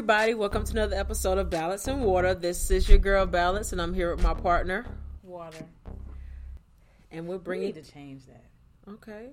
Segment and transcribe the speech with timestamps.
[0.00, 0.32] everybody.
[0.32, 2.32] Welcome to another episode of Balance and Water.
[2.32, 4.86] This is your girl Balance, and I'm here with my partner.
[5.22, 5.66] Water.
[7.10, 7.74] And we're We bringing.
[7.74, 8.46] need to change that.
[8.90, 9.28] Okay.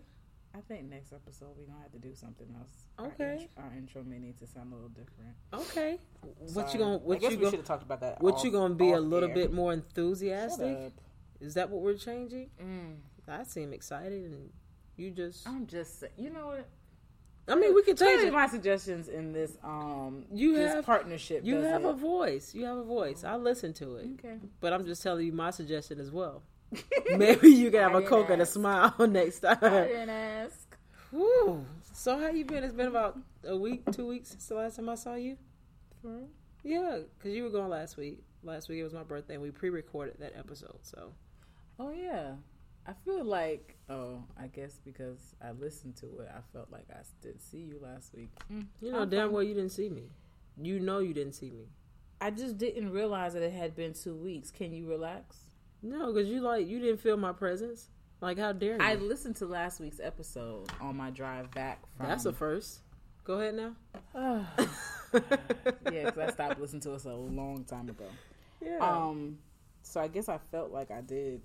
[0.53, 2.69] I think next episode we're gonna have to do something else.
[2.99, 3.43] Our Okay.
[3.43, 5.35] int- Our, intro may need to sound a little different.
[5.53, 5.99] Okay.
[6.53, 6.95] What you gonna?
[7.11, 7.51] I guess you we gonna?
[7.51, 8.21] should have talked about that.
[8.21, 9.35] What off- you gonna be a little air.
[9.35, 10.77] bit more Shut enthusiastic?
[10.77, 10.91] up.
[11.39, 12.49] Is that what we're changing?
[12.61, 14.49] Mm, I seem excited, and
[14.97, 15.47] you just.
[15.47, 16.03] I'm just.
[16.17, 16.67] You know what?
[17.49, 18.33] I mean, we could change it.
[18.33, 21.41] my suggestions in this um You this have- partnership.
[21.45, 22.53] You have a voice.
[22.53, 23.23] You have a voice.
[23.23, 24.37] I listen to it, okay.
[24.59, 26.43] but I'm just telling you my suggestion as well.
[27.15, 29.87] Maybe you can have I a coke and a smile next I time.
[29.87, 30.77] didn't ask.
[31.13, 31.65] Woo.
[31.93, 32.63] So how you been?
[32.65, 35.37] It's been about a week, two weeks since the last time I saw you.
[36.01, 36.19] For?
[36.63, 38.21] Yeah, because you were gone last week.
[38.43, 40.77] Last week it was my birthday, and we pre-recorded that episode.
[40.81, 41.13] So
[41.79, 42.33] Oh yeah.
[42.87, 47.01] I feel like oh I guess because I listened to it I felt like I
[47.21, 48.29] didn't see you last week.
[48.51, 49.31] Mm, you know I'm damn fine.
[49.33, 50.09] well you didn't see me.
[50.61, 51.65] You know you didn't see me.
[52.19, 54.49] I just didn't realize that it had been two weeks.
[54.49, 55.37] Can you relax?
[55.83, 57.89] No, because you like you didn't feel my presence.
[58.21, 58.81] Like how dare you?
[58.81, 62.07] I listened to last week's episode on my drive back from.
[62.07, 62.79] That's a first.
[63.23, 63.75] Go ahead now.
[65.13, 68.05] yeah, because I stopped listening to us a long time ago.
[68.65, 68.77] yeah.
[68.79, 69.37] Um,
[69.83, 71.41] so I guess I felt like I did.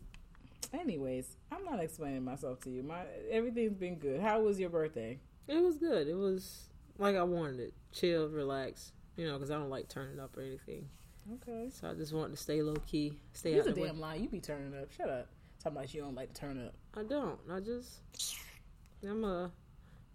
[0.72, 2.82] Anyways, I'm not explaining myself to you.
[2.82, 4.20] My everything's been good.
[4.20, 5.18] How was your birthday?
[5.48, 6.08] it was good.
[6.08, 6.68] It was
[6.98, 7.74] like I wanted it.
[7.92, 8.92] Chill, relax.
[9.16, 10.88] You know, because I don't like turning up or anything.
[11.34, 11.68] Okay.
[11.70, 14.14] So I just wanted to stay low key, stay You're out a damn lie.
[14.16, 14.90] You be turning up.
[14.96, 15.28] Shut up.
[15.62, 16.74] Talking about you don't like to turn up.
[16.96, 17.38] I don't.
[17.50, 18.00] I just
[19.08, 19.50] I'm a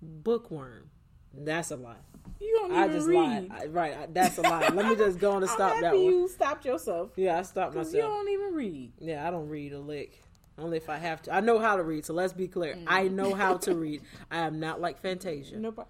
[0.02, 0.90] bookworm.
[1.34, 1.96] That's a lie.
[2.40, 3.18] You don't I even just read.
[3.18, 3.52] lied.
[3.52, 4.68] I, right, I, that's a lie.
[4.74, 6.04] Let me just go on and stop that one.
[6.04, 7.12] you stopped yourself.
[7.16, 7.94] Yeah, I stopped myself.
[7.96, 8.92] you don't even read.
[9.00, 10.22] Yeah, I don't read a lick.
[10.58, 11.34] Only if I have to.
[11.34, 12.78] I know how to read, so let's be clear.
[12.88, 14.02] I know how to read.
[14.32, 15.56] I am not like Fantasia.
[15.60, 15.88] Nobody.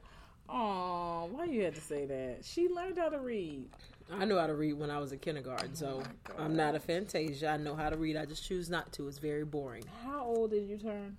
[0.50, 2.40] Oh, why you had to say that?
[2.44, 3.70] She learned how to read.
[4.12, 6.02] I knew how to read when I was in kindergarten, so
[6.38, 7.50] my I'm not a Fantasia.
[7.50, 8.16] I know how to read.
[8.16, 9.08] I just choose not to.
[9.08, 9.84] It's very boring.
[10.06, 11.18] How old did you turn?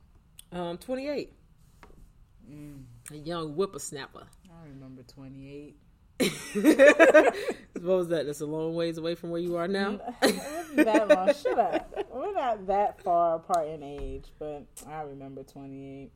[0.53, 1.33] Um, 28.
[2.51, 4.25] Mm, A young whippersnapper.
[4.51, 5.77] I remember 28.
[6.53, 7.34] what
[7.83, 8.27] was that?
[8.27, 10.01] That's a long ways away from where you are now.
[10.23, 11.33] it wasn't that long.
[11.43, 12.06] Shut up.
[12.12, 16.11] We're not that far apart in age, but I remember 28.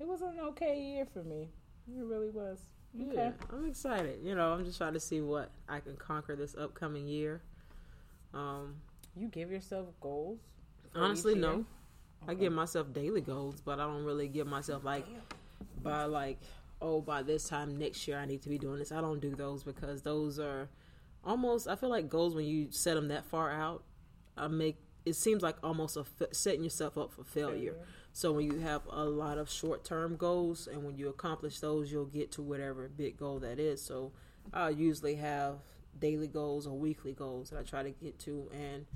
[0.00, 1.48] It was an okay year for me.
[1.88, 2.58] It really was.
[3.00, 3.14] Okay.
[3.14, 4.20] Yeah, I'm excited.
[4.22, 7.40] You know, I'm just trying to see what I can conquer this upcoming year.
[8.32, 8.76] Um,
[9.16, 10.40] You give yourself goals?
[10.94, 11.64] honestly, no.
[12.26, 15.06] I give myself daily goals, but I don't really give myself like
[15.82, 16.38] by like
[16.84, 18.92] oh by this time next year I need to be doing this.
[18.92, 20.68] I don't do those because those are
[21.24, 23.82] almost I feel like goals when you set them that far out.
[24.36, 27.76] I make it seems like almost a setting yourself up for failure.
[28.12, 31.90] So when you have a lot of short term goals and when you accomplish those,
[31.90, 33.82] you'll get to whatever big goal that is.
[33.82, 34.12] So
[34.52, 35.56] I usually have
[35.98, 38.86] daily goals or weekly goals that I try to get to, and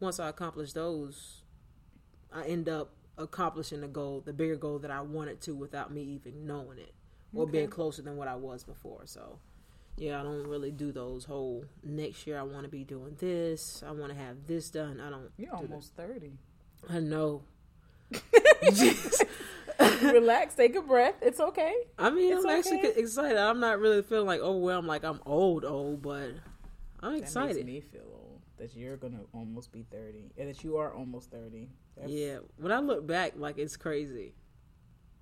[0.00, 1.42] once I accomplish those,
[2.32, 6.02] I end up accomplishing the goal, the bigger goal that I wanted to without me
[6.02, 6.94] even knowing it
[7.34, 7.52] or Okay.
[7.52, 9.02] being closer than what I was before.
[9.06, 9.38] So
[9.96, 13.82] yeah, I don't really do those whole next year I want to be doing this,
[13.86, 15.00] I want to have this done.
[15.00, 15.30] I don't.
[15.36, 15.70] You're do that.
[15.70, 16.32] almost 30.
[16.88, 17.42] I know.
[20.02, 21.14] Relax, take a breath.
[21.22, 21.74] It's okay.
[21.98, 23.36] I mean, It's I'm actually excited.
[23.38, 26.30] I'm not really feeling like oh, overwhelmed, like I'm old, old, but
[27.00, 27.66] I'm That makes excited.
[27.66, 31.68] me feel old that you're gonna almost be thirty, and that you are almost thirty.
[31.96, 34.34] That's, Yeah, when I look back, like it's crazy.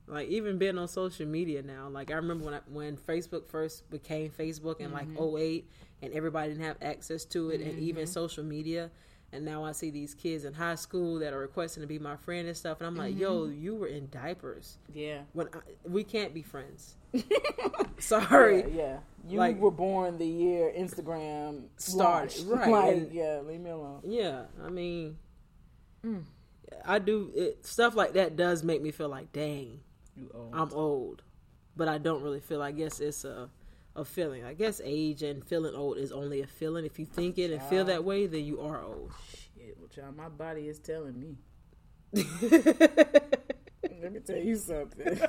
[0.09, 3.91] Like even being on social media now, like I remember when I, when Facebook first
[3.91, 5.37] became Facebook in like Mm-hmm.
[5.37, 5.71] 08
[6.03, 8.91] and everybody didn't have access to it, and even social media.
[9.33, 12.15] And now I see these kids in high school that are requesting to be my
[12.17, 13.61] friend and stuff, and I'm like, "Yo, Mm-hmm.
[13.61, 15.23] you were in diapers yeah.
[15.33, 15.59] when I,
[15.89, 16.95] we can't be friends."
[17.99, 18.99] Sorry, Yeah, yeah.
[19.29, 22.45] You Like- were born the year Instagram Started, launched.
[22.47, 24.01] right, Like, and- yeah, leave me alone.
[24.05, 25.19] Yeah, I mean,
[26.05, 26.23] Mm.
[26.85, 28.37] I do it, stuff like that.
[28.37, 29.81] Does make me feel like, dang,
[30.17, 30.55] You old.
[30.55, 31.23] I'm old,
[31.77, 32.63] but I don't really feel.
[32.63, 33.51] I guess it's a
[33.97, 34.45] a feeling.
[34.45, 36.85] I guess age and feeling old is only a feeling.
[36.85, 39.13] If you think it and feel that way, then you are old.
[39.33, 41.37] Shit, well, child, my body is telling me.
[44.03, 45.19] Let me tell you something.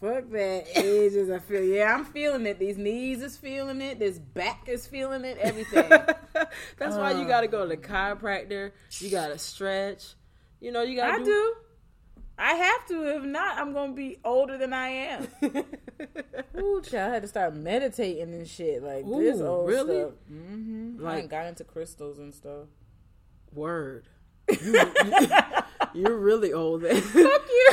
[0.00, 0.64] Fuck that.
[0.76, 1.62] Age is a feel.
[1.62, 2.58] Yeah, I'm feeling it.
[2.58, 4.00] These knees is feeling it.
[4.00, 5.38] This back is feeling it.
[5.38, 5.88] Everything.
[6.78, 7.88] That's why you got to go to the oh.
[7.88, 8.72] chiropractor.
[8.98, 10.14] You got to stretch.
[10.60, 11.14] You know, you got to.
[11.14, 11.54] I to do.
[12.42, 13.16] I have to.
[13.16, 15.28] If not, I'm gonna be older than I am.
[16.58, 20.00] Ooh, child, I had to start meditating and shit like this old really?
[20.00, 20.12] stuff.
[20.30, 21.00] Mm-hmm.
[21.00, 22.66] Like- ain't got into crystals and stuff.
[23.52, 24.08] Word.
[25.94, 26.82] You, are really old.
[26.82, 27.02] Then.
[27.02, 27.72] Fuck you.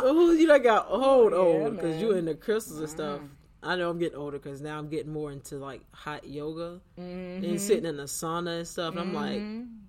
[0.00, 3.20] Who you done got old old because you in the crystals and stuff.
[3.62, 7.44] I know I'm getting older because now I'm getting more into like hot yoga Mm-hmm.
[7.44, 8.92] and sitting in the sauna and stuff.
[8.96, 9.42] And I'm like,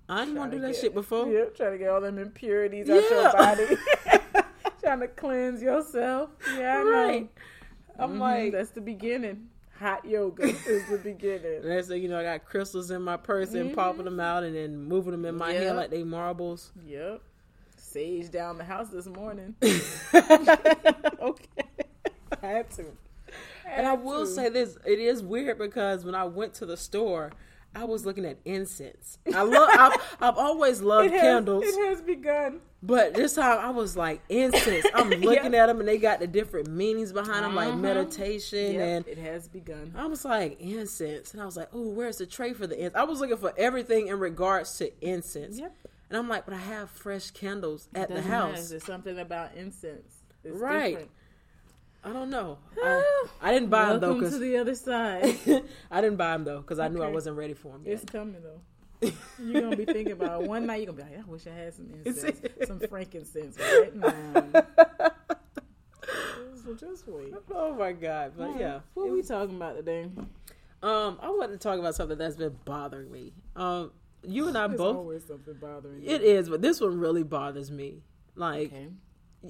[0.10, 1.28] I didn't want to do that get- shit before.
[1.28, 3.78] Yep, trying to get all them impurities out of your body.
[4.84, 6.30] trying to cleanse yourself.
[6.58, 6.90] Yeah, I know.
[6.92, 7.30] Right.
[8.00, 9.48] I'm Mhm, like, that's the beginning.
[9.80, 11.62] Hot yoga is the beginning.
[11.68, 14.56] next thing you know, I got crystals in my purse and popping them out and
[14.56, 15.60] then moving them in my Yeah.
[15.62, 16.72] hand like they marbles.
[16.86, 17.22] Yep.
[17.78, 19.56] Sage down the house this morning.
[20.14, 21.64] okay.
[22.42, 22.86] Had to.
[23.72, 24.32] And I will to.
[24.32, 27.32] say this: it is weird because when I went to the store,
[27.74, 29.18] I was looking at incense.
[29.34, 29.70] I love.
[29.74, 32.60] I've, I've always loved it has, candles, It has begun.
[32.84, 34.86] but this time I was like incense.
[34.94, 37.78] I'm looking at them and they got the different meanings behind them, like Uh-huh.
[37.78, 39.08] meditation Yep, and.
[39.08, 39.94] it has begun.
[39.98, 42.96] I was like incense, and I was like, "Oh, where's the tray for the incense?"
[42.96, 45.74] I was looking for everything in regards to incense, Yep.
[46.10, 48.48] and I'm like, "But I have fresh candles at the Doesn't matter.
[48.48, 50.18] house." There's something about incense.
[50.44, 50.90] It's Right.
[50.90, 51.12] different.
[52.04, 52.58] I don't know.
[52.82, 55.38] I, I didn't buy them though Welcome to the other side.
[55.92, 57.94] I didn't buy them though because I knew I wasn't ready for them yet.
[57.94, 59.12] It's coming though.
[59.40, 60.48] You're gonna be thinking about it.
[60.50, 60.84] one night.
[60.84, 64.64] You're gonna be like, I wish I had some incense, some frankincense right now.
[66.64, 67.34] so just wait.
[67.54, 68.34] Oh my god!
[68.38, 70.04] But yeah, what it we talking about today?
[70.84, 73.34] um, I wanted to talk about something that's been bothering me.
[73.56, 73.92] Um,
[74.24, 74.98] you and I There's both.
[74.98, 76.10] always something bothering you.
[76.10, 78.04] It is, but this one really bothers me.
[78.36, 78.88] Like, Okay.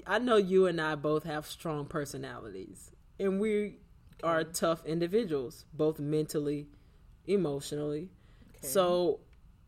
[0.08, 3.78] I know you and I both have strong personalities, and we
[4.24, 6.68] are tough individuals, both mentally,
[7.26, 8.10] emotionally.
[8.58, 8.68] okay.
[8.68, 9.20] So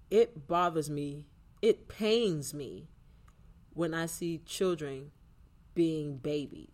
[0.10, 1.26] it bothers me.
[1.62, 2.88] It pains me
[3.74, 5.12] when I see children
[5.74, 6.72] being babied.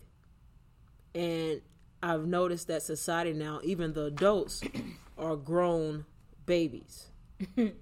[1.16, 1.62] And
[2.04, 4.62] I've noticed that society now, even the adults,
[5.18, 6.06] are grown
[6.46, 7.08] babies.
[7.58, 7.74] and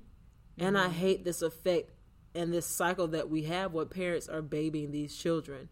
[0.60, 0.92] I mm-hmm.
[0.92, 1.92] hate this effect
[2.38, 5.70] and this cycle that we have where parents are babying these children,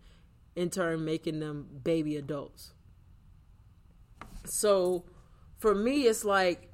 [0.56, 2.74] in turn making them baby adults.
[4.46, 5.06] So
[5.58, 6.72] for me, it's like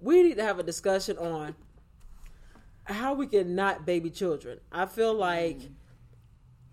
[0.00, 1.54] we need to have a discussion on
[2.84, 4.60] how we can not baby children.
[4.70, 5.58] I feel like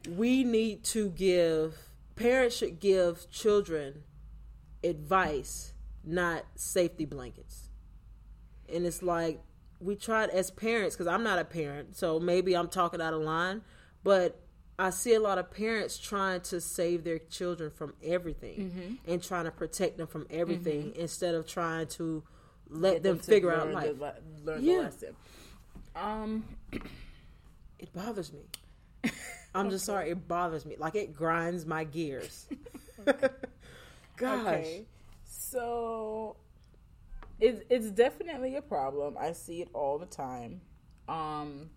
[0.09, 1.77] we need to give
[2.15, 4.03] parents should give children
[4.83, 5.73] advice,
[6.03, 7.69] not safety blankets.
[8.67, 9.41] And it's like
[9.81, 13.21] we tried as parents because I'm not a parent, so maybe I'm talking out of
[13.21, 13.61] line,
[14.03, 14.39] but
[14.79, 19.45] I see a lot of parents trying to save their children from everything and trying
[19.45, 22.23] to protect them from everything instead of trying to
[22.69, 23.97] let Get them, to figure out life.
[23.99, 24.75] The, learn Yeah.
[24.77, 25.15] the lesson.
[25.95, 26.43] Um,
[27.79, 28.41] It bothers me.
[29.53, 30.75] I'm just sorry, it bothers me.
[30.77, 32.47] Like it grinds my gears.
[34.17, 34.39] Gosh.
[34.47, 34.85] Okay.
[35.25, 36.37] So
[37.41, 39.17] it's it's definitely a problem.
[39.19, 40.61] I see it all the time.
[41.09, 41.71] Um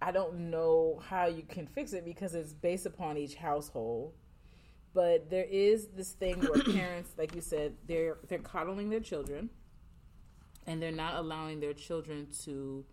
[0.00, 4.12] I don't know how you can fix it because it's based upon each household.
[4.92, 9.50] But there is this thing where parents, like you said, they're they're coddling their children
[10.66, 12.84] and they're not allowing their children to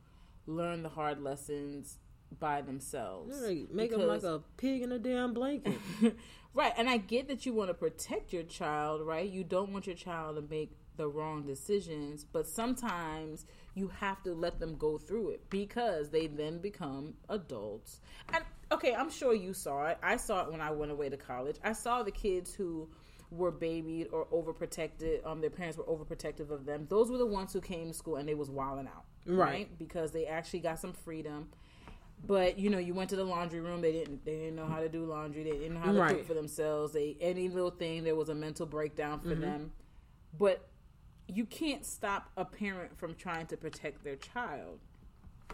[0.46, 1.98] learn the hard lessons
[2.40, 3.42] by themselves.
[3.42, 5.78] Like, make them like a pig in a damn blanket.
[6.54, 9.30] right, and I get that you want to protect your child, right?
[9.30, 13.46] You don't want your child to make the wrong decisions, but sometimes
[13.76, 18.00] you have to let them go through it because they then become adults.
[18.34, 19.98] And okay, I'm sure you saw it.
[20.04, 21.56] I saw it when I went away to college.
[21.64, 22.88] I saw the kids who
[23.32, 25.26] were babied or overprotected.
[25.26, 26.86] Um, their parents were overprotective of them.
[26.90, 29.76] Those were the ones who came to school and they was wilding out, Right.
[29.80, 31.50] Because they actually got some freedom.
[32.26, 33.82] But you know, you went to the laundry room.
[33.82, 34.24] They didn't.
[34.24, 35.44] They didn't know how to do laundry.
[35.44, 36.18] They didn't know how to Right.
[36.18, 36.94] cook for themselves.
[36.94, 39.30] They any little thing there was a mental breakdown Mm-hmm.
[39.30, 39.72] for them.
[40.38, 40.66] But
[41.34, 44.80] you can't stop a parent from trying to protect their child.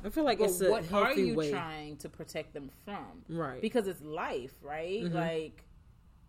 [0.04, 1.52] I feel like But it's a what are you way.
[1.52, 3.24] trying to protect them from?
[3.28, 3.62] Right.
[3.62, 5.04] Because it's life, right?
[5.04, 5.16] Mm-hmm.
[5.16, 5.64] Like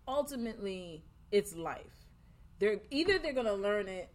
[0.08, 2.06] ultimately, it's life.
[2.58, 4.08] They're either they're gonna learn it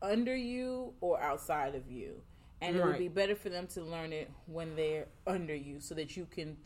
[0.00, 2.22] under you or outside of you.
[2.60, 5.94] And it would be better for them to learn it when they're under you so
[5.94, 6.56] that you can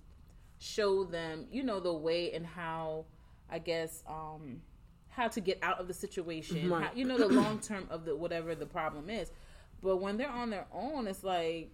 [0.59, 3.05] show them, you know, the way and how
[3.51, 4.63] I guess um
[5.13, 6.69] how to get out of the situation.
[6.71, 6.85] Right.
[6.85, 9.31] How, you know the long term of the whatever the problem is.
[9.83, 11.71] But when they're on their own, it's like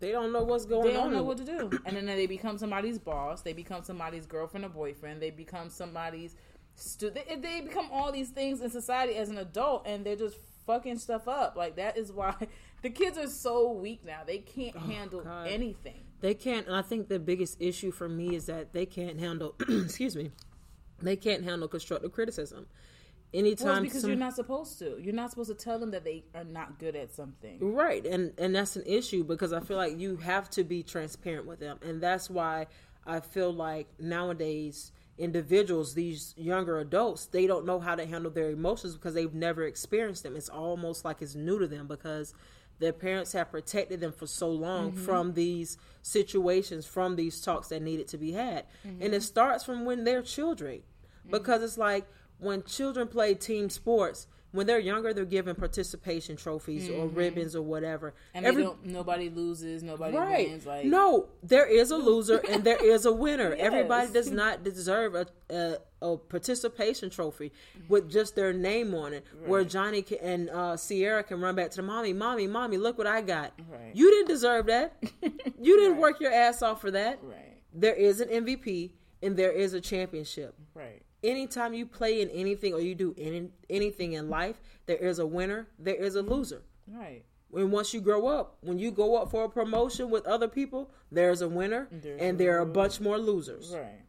[0.00, 0.86] They don't know what's going on.
[0.88, 1.70] they don't know what to do.
[1.86, 3.42] And then they become somebody's boss.
[3.42, 5.20] They become somebody's girlfriend or boyfriend.
[5.22, 6.34] They become somebody's
[6.74, 10.36] stu- they, they become all these things in society as an adult, and they're just
[10.66, 11.54] fucking stuff up.
[11.56, 12.34] Like that is why
[12.82, 14.20] the kids are so weak now.
[14.26, 15.48] They can't oh, handle Oh, God.
[15.48, 16.00] anything.
[16.20, 19.54] They can't, and I think the biggest issue for me is that they can't handle.
[19.68, 20.30] excuse me,
[21.06, 22.66] they can't handle constructive criticism.
[23.32, 24.98] Well, Anytime, because some- you're not supposed to.
[25.00, 27.58] You're not supposed to tell them that they are not good at something.
[27.74, 31.46] right, and and that's an issue because I feel like you have to be transparent
[31.46, 32.66] with them, and that's why
[33.06, 38.50] I feel like nowadays individuals, these younger adults, they don't know how to handle their
[38.50, 40.36] emotions because they've never experienced them.
[40.36, 42.34] It's almost like it's new to them because
[42.78, 45.04] their parents have protected them for so long mm-hmm.
[45.04, 48.64] from these situations, from these talks that needed to be had.
[48.86, 49.02] Mm-hmm.
[49.02, 50.82] And it starts from when they're children.
[51.30, 52.06] Because it's like
[52.38, 57.00] when children play team sports, when they're younger, they're given participation trophies mm-hmm.
[57.00, 58.14] or ribbons or whatever.
[58.34, 60.48] And Every, nobody loses, nobody right.
[60.48, 60.66] wins.
[60.66, 63.54] Like no, there is a loser and there is a winner.
[63.54, 63.64] yes.
[63.64, 67.50] Everybody does not deserve a, a, a, participation trophy
[67.88, 69.24] with just their name on it.
[69.32, 69.48] Right.
[69.48, 72.98] Where Johnny can, and uh, Sierra can run back to the mommy, mommy, mommy, look
[72.98, 73.52] what I got.
[73.70, 73.92] Right.
[73.94, 75.02] You didn't deserve that.
[75.22, 77.20] you didn't work your ass off for that.
[77.22, 77.56] Right.
[77.72, 78.90] There is an MVP
[79.22, 80.54] and there is a championship.
[80.74, 85.18] Right anytime you play in anything or you do any, anything in life, there is
[85.18, 86.62] a winner, there is a loser.
[86.86, 87.24] Right.
[87.50, 90.90] When once you grow up, when you go up for a promotion with other people,
[91.10, 93.74] there's a winner there's and there are a bunch more losers.
[93.74, 94.00] Right.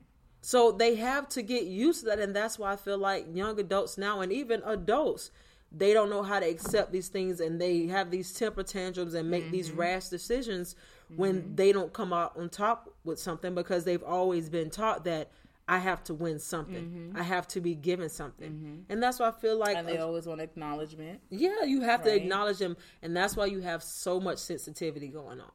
[0.41, 3.59] So they have to get used to that and that's why I feel like young
[3.59, 5.31] adults now and even adults
[5.75, 9.29] they don't know how to accept these things and they have these temper tantrums and
[9.29, 9.53] make mm-hmm.
[9.53, 10.75] these rash decisions
[11.15, 11.55] when mm-hmm.
[11.55, 15.31] they don't come out on top with something because they've always been taught that
[15.67, 16.83] I have to win something.
[16.83, 17.17] Mm-hmm.
[17.17, 18.51] I have to be given something.
[18.51, 18.75] Mm-hmm.
[18.89, 21.21] And that's why I feel like And they uh, always want acknowledgement.
[21.29, 22.09] Yeah, you have right.
[22.09, 25.51] to acknowledge them and that's why you have so much sensitivity going on.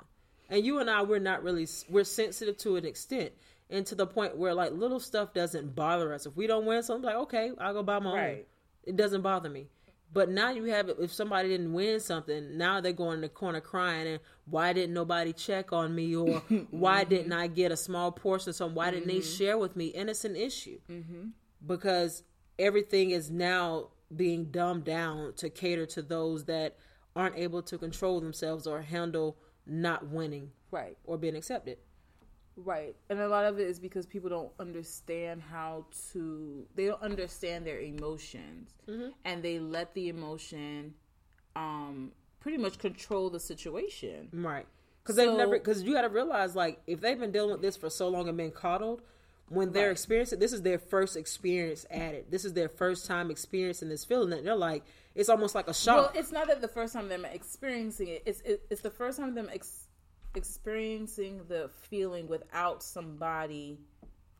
[0.48, 3.32] And you and I we're not really we're sensitive to an extent
[3.68, 6.24] and to the point where like little stuff doesn't bother us.
[6.24, 8.30] If we don't win something like okay, I'll go buy my right.
[8.30, 8.44] own.
[8.84, 9.68] It doesn't bother me.
[10.12, 10.96] But now you have it.
[11.00, 14.94] If somebody didn't win something, now they're going in the corner crying and why didn't
[14.94, 16.38] nobody check on me or
[16.70, 17.10] why mm-hmm.
[17.10, 18.74] didn't I get a small portion of something?
[18.74, 19.18] Why didn't mm-hmm.
[19.18, 19.92] they share with me?
[19.94, 21.28] And it's an issue mm-hmm.
[21.66, 22.22] because
[22.58, 26.76] everything is now being dumbed down to cater to those that
[27.14, 29.36] aren't able to control themselves or handle
[29.66, 31.78] not winning, right, or being accepted.
[32.64, 32.96] Right.
[33.08, 37.66] And a lot of it is because people don't understand how to they don't understand
[37.66, 39.10] their emotions mm-hmm.
[39.24, 40.94] and they let the emotion
[41.54, 44.28] um pretty much control the situation.
[44.32, 44.66] Right.
[45.04, 47.62] Cuz so, they've never cuz you got to realize like if they've been dealing with
[47.62, 49.02] this for so long and been coddled
[49.48, 49.92] when they're right.
[49.92, 52.30] experiencing this is their first experience at it.
[52.30, 54.84] This is their first time experiencing this feeling that they're like
[55.14, 55.96] it's almost like a shock.
[55.96, 58.22] Well, it's not that the first time they're experiencing it.
[58.26, 59.87] It's it, it's the first time them ex-
[60.34, 63.78] experiencing the feeling without somebody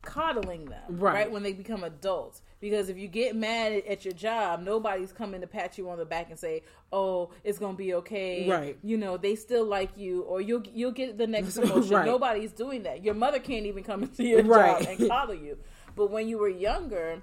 [0.01, 1.13] coddling them right.
[1.13, 1.31] right.
[1.31, 5.47] when they become adults because if you get mad at your job nobody's coming to
[5.47, 6.61] pat you on the back and say
[6.93, 10.91] oh it's gonna be okay right you know they still like you or you'll you'll
[10.91, 12.05] get the next promotion right.
[12.05, 14.79] nobody's doing that your mother can't even come into your right.
[14.79, 15.57] job and coddle you
[15.97, 17.21] but when you were younger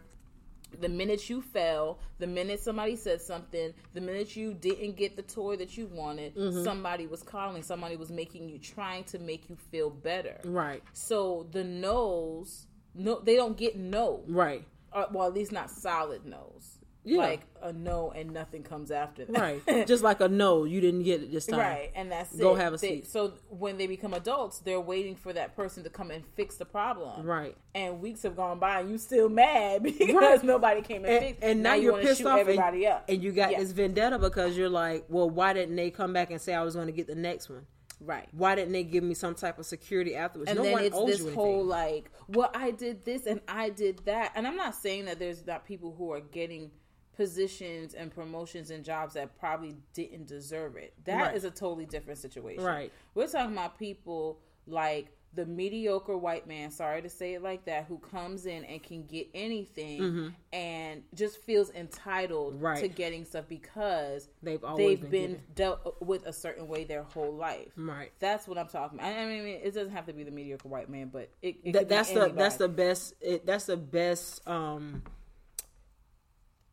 [0.81, 5.23] the minute you fell, the minute somebody said something, the minute you didn't get the
[5.23, 6.65] toy that you wanted, mm-hmm.
[6.65, 10.41] somebody was calling, somebody was making you trying to make you feel better.
[10.45, 10.83] Right.
[10.93, 14.23] So the no's, no, they don't get no.
[14.27, 14.67] Right.
[14.93, 16.76] Or, uh, well, at least not solid no's.
[17.07, 17.19] Yeah.
[17.19, 19.63] Like a no and nothing comes after that.
[19.67, 19.87] Right.
[19.87, 21.61] Just like a no, you didn't get it this time.
[21.61, 21.93] Right.
[21.95, 22.59] And that's Go it.
[22.59, 23.07] have a they, seat.
[23.07, 26.65] So when they become adults, they're waiting for that person to come and fix the
[26.65, 27.25] problem.
[27.25, 27.57] Right.
[27.77, 30.45] And weeks have gone by and you still mad because right.
[30.45, 33.05] nobody came and, and fixed And now, now you're you pissed off everybody and, up.
[33.09, 33.61] and you got yeah.
[33.61, 36.75] this vendetta because you're like, well, why didn't they come back and say I was
[36.75, 37.67] going to get the next one?
[38.01, 38.29] Right.
[38.33, 40.51] Why didn't they give me some type of security afterwards?
[40.51, 44.33] And no then it's this whole like, well, I did this and I did that.
[44.35, 46.73] And I'm not saying that there's not people who are getting–
[47.17, 50.93] positions and promotions and jobs that probably didn't deserve it.
[51.05, 51.37] That right.
[51.37, 52.63] is a totally different situation.
[52.63, 52.93] Right.
[53.15, 57.85] We're talking about people like the mediocre white man, sorry to say it like that,
[57.87, 60.29] who comes in and can get anything mm-hmm.
[60.53, 62.81] and just feels entitled right.
[62.81, 67.35] to getting stuff because they've they've been, been dealt with a certain way their whole
[67.35, 67.69] life.
[67.77, 68.13] Right.
[68.19, 69.13] That's what I'm talking about.
[69.13, 71.89] I mean, it doesn't have to be the mediocre white man, but it, it that,
[71.89, 73.15] that's the that's the best.
[73.21, 74.47] It, that's the best.
[74.49, 75.03] um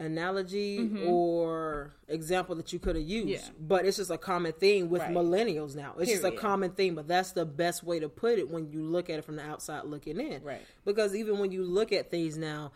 [0.04, 1.08] analogy mm-hmm.
[1.08, 3.28] or example that you could have used.
[3.28, 3.50] Yeah.
[3.60, 5.12] But it's just a common thing with right.
[5.12, 5.94] millennials now.
[5.98, 6.22] It's Period.
[6.22, 9.10] just a common thing, but that's the best way to put it when you look
[9.10, 10.44] at it from the outside looking in.
[10.44, 10.62] Right.
[10.86, 12.72] Because even when you look at things now,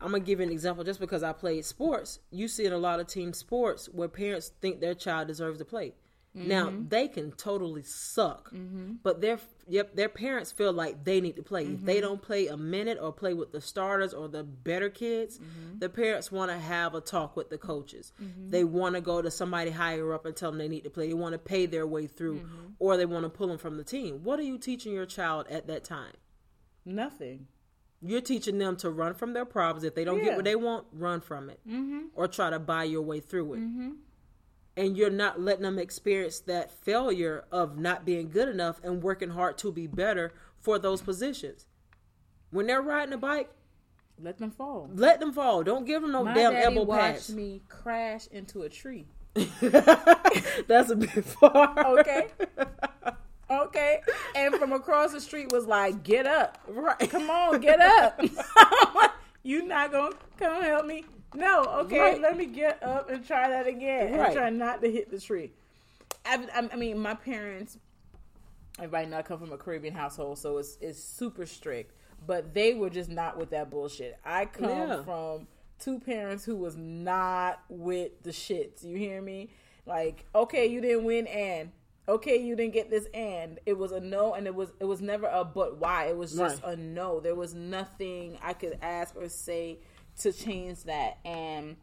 [0.00, 2.20] I'm gonna give you an example just because I played sports.
[2.30, 5.64] You see in a lot of team sports where parents think their child deserves to
[5.64, 5.94] play.
[6.36, 6.48] Mm-hmm.
[6.48, 8.92] Now they can totally suck, mm-hmm.
[9.02, 11.64] but their yep their parents feel like they need to play.
[11.64, 11.74] Mm-hmm.
[11.74, 12.02] If they mm-hmm.
[12.02, 15.80] don't play a minute or play with the starters or the better kids, mm-hmm.
[15.80, 18.12] the parents want to have a talk with the coaches.
[18.22, 18.50] Mm-hmm.
[18.50, 21.08] They want to go to somebody higher up and tell them they need to play.
[21.08, 23.84] They want to pay their way through, or they want to pull them from the
[23.84, 24.22] team.
[24.22, 26.14] What are you teaching your child at that time?
[26.84, 27.48] Nothing.
[28.00, 29.82] You're teaching them to run from their problems.
[29.82, 30.26] If they don't yeah.
[30.26, 31.58] get what they want, run from it,
[32.14, 33.60] or try to buy your way through it
[34.80, 39.28] and you're not letting them experience that failure of not being good enough and working
[39.28, 41.66] hard to be better for those positions.
[42.50, 43.50] When they're riding a bike,
[44.18, 44.88] Let them fall.
[44.94, 45.62] Let them fall.
[45.62, 47.30] Don't give them no My damn elbow watched pass.
[47.30, 49.06] me crash into a tree.
[49.34, 51.98] That's a bit far.
[52.00, 52.28] Okay.
[53.50, 54.00] Okay.
[54.36, 56.58] And from across the street was like, get up.
[56.68, 57.10] right.
[57.10, 58.20] Come on, get up.
[59.42, 61.04] you not gonna come help me?
[61.34, 62.20] No, okay, Right.
[62.20, 64.12] let me get up and try that again.
[64.14, 64.26] Right.
[64.28, 65.52] And try not to hit the tree.
[66.26, 67.78] I, I, I mean, my parents,
[68.78, 71.92] everybody not come from a Caribbean household, so it's it's super strict.
[72.26, 74.18] But they were just not with that bullshit.
[74.24, 75.02] I come Yeah.
[75.04, 75.46] from
[75.78, 78.84] two parents who was not with the shits.
[78.84, 79.50] You hear me?
[79.86, 81.70] Like, okay, you didn't win, and
[82.06, 85.00] okay, you didn't get this, and it was a no, and it was it was
[85.00, 86.06] never a but why.
[86.06, 86.74] It was just Right.
[86.74, 87.20] a no.
[87.20, 89.78] There was nothing I could ask or say
[90.18, 91.18] to change that.
[91.24, 91.76] And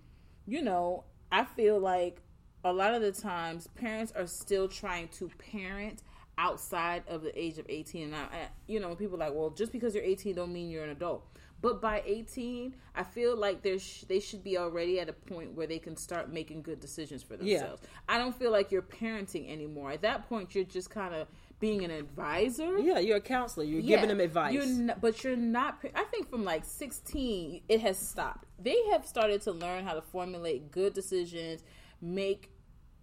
[0.45, 2.21] you know, I feel like
[2.63, 6.01] a lot of the times parents are still trying to parent
[6.37, 9.49] outside of the age of 18 and I, I you know people are like well
[9.49, 11.25] just because you're 18 don't mean you're an adult
[11.61, 15.65] but by 18 i feel like there's they should be already at a point where
[15.65, 17.57] they can start making good decisions for Yeah.
[17.59, 21.27] themselves i don't feel like you're parenting anymore at that point you're just kind of
[21.59, 23.65] being an advisor Yeah, you're a counselor.
[23.65, 23.95] You're yeah.
[23.95, 24.53] giving them advice.
[24.53, 25.79] You're not, but you're not.
[25.95, 28.45] I think from like 16, it has stopped.
[28.59, 31.63] They have started to learn how to formulate good decisions,
[32.01, 32.51] make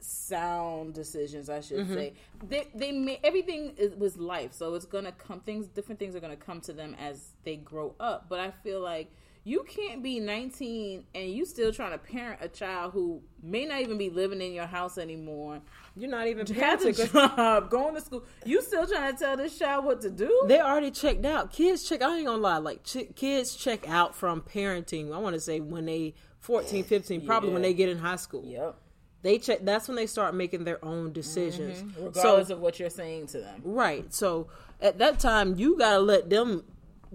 [0.00, 1.48] sound decisions.
[1.48, 1.94] I should Mm-hmm.
[1.94, 2.12] say
[2.48, 5.40] they they everything is, was life, so it's gonna come.
[5.40, 8.26] Things different things are gonna come to them as they grow up.
[8.28, 9.10] But I feel like.
[9.46, 13.82] You can't be 19 and you still trying to parent a child who may not
[13.82, 15.60] even be living in your house anymore.
[15.94, 16.96] you're not even a parenting.
[16.96, 18.24] 'cause job, going to school.
[18.46, 20.44] You still trying to tell this child what to do?
[20.48, 21.52] They already checked out.
[21.52, 22.00] Kids check.
[22.02, 22.56] I ain't gonna lie.
[22.56, 25.14] Like ch- kids check out from parenting.
[25.14, 28.44] I want to say when they 14, 15, probably when they get in high school.
[28.46, 28.76] Yep.
[29.22, 29.60] They check.
[29.62, 31.82] That's when they start making their own decisions.
[31.82, 32.04] Mm-hmm.
[32.06, 33.60] regardless So of what you're saying to them.
[33.62, 34.12] right.
[34.12, 34.48] So
[34.80, 36.64] at that time, you gotta let them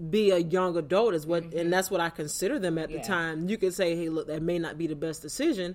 [0.08, 1.14] be a young adult.
[1.14, 3.12] Is what, and that's what I consider them at the Mm-hmm.
[3.12, 3.48] Time.
[3.48, 5.74] You can say, hey, look, that may not be the best decision,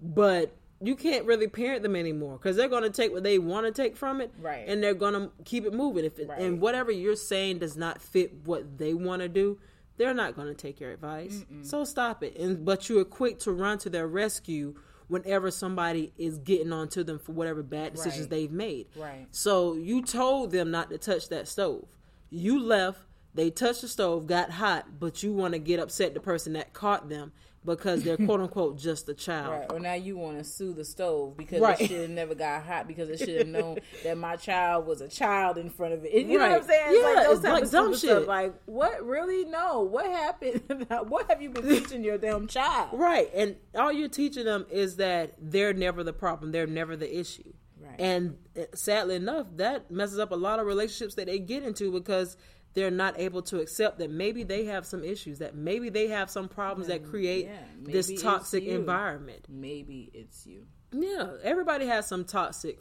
[0.00, 3.66] but you can't really parent them anymore because they're going to take what they want
[3.66, 4.64] to take from it, Right.
[4.68, 6.04] And they're going to keep it moving.
[6.04, 6.40] If it, Right.
[6.40, 9.58] and whatever you're saying does not fit what they want to do,
[9.96, 11.44] they're not going to take your advice.
[11.62, 12.36] So stop it.
[12.36, 14.76] And but you are quick to run to their rescue
[15.08, 18.30] whenever somebody is getting on to them for whatever bad decisions Right.
[18.30, 18.86] they've made.
[18.94, 19.26] Right.
[19.32, 21.86] So you told them not to touch that stove.
[22.30, 23.00] You left.
[23.34, 26.72] They touched the stove, got hot, but you want to get upset the person that
[26.72, 27.32] caught them
[27.64, 29.52] because they're quote unquote just a child.
[29.52, 29.72] Right.
[29.72, 31.78] Or now you want to sue the stove because Right.
[31.80, 35.00] it should have never got hot because it should have known that my child was
[35.02, 36.12] a child in front of it.
[36.26, 36.84] You know what I'm saying?
[36.88, 38.18] It's Yeah, like those type like of dumb stupid stuff.
[38.20, 38.28] shit.
[38.28, 39.44] Like, what really?
[39.44, 39.82] No.
[39.82, 40.86] What happened?
[41.08, 42.90] what have you been teaching your damn child?
[42.98, 43.28] Right.
[43.34, 47.52] And all you're teaching them is that they're never the problem, they're never the issue.
[47.80, 48.00] Right.
[48.00, 51.92] And uh, sadly enough, that messes up a lot of relationships that they get into
[51.92, 52.36] because
[52.74, 56.30] they're not able to accept that maybe they have some issues, that maybe they have
[56.30, 59.46] some problems that mm, create yeah, this toxic environment.
[59.48, 60.66] Maybe it's you.
[60.92, 62.78] Yeah, everybody has some toxic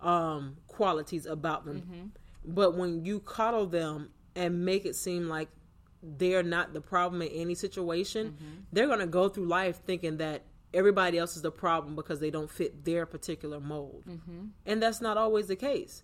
[0.00, 1.80] um, qualities about them.
[1.80, 2.06] Mm-hmm.
[2.44, 5.48] But when you coddle them and make it seem like
[6.02, 8.60] they're not the problem in any situation, mm-hmm.
[8.72, 10.42] they're going to go through life thinking that
[10.74, 14.04] everybody else is the problem because they don't fit their particular mold.
[14.08, 14.46] Mm-hmm.
[14.66, 16.02] And that's not always the case.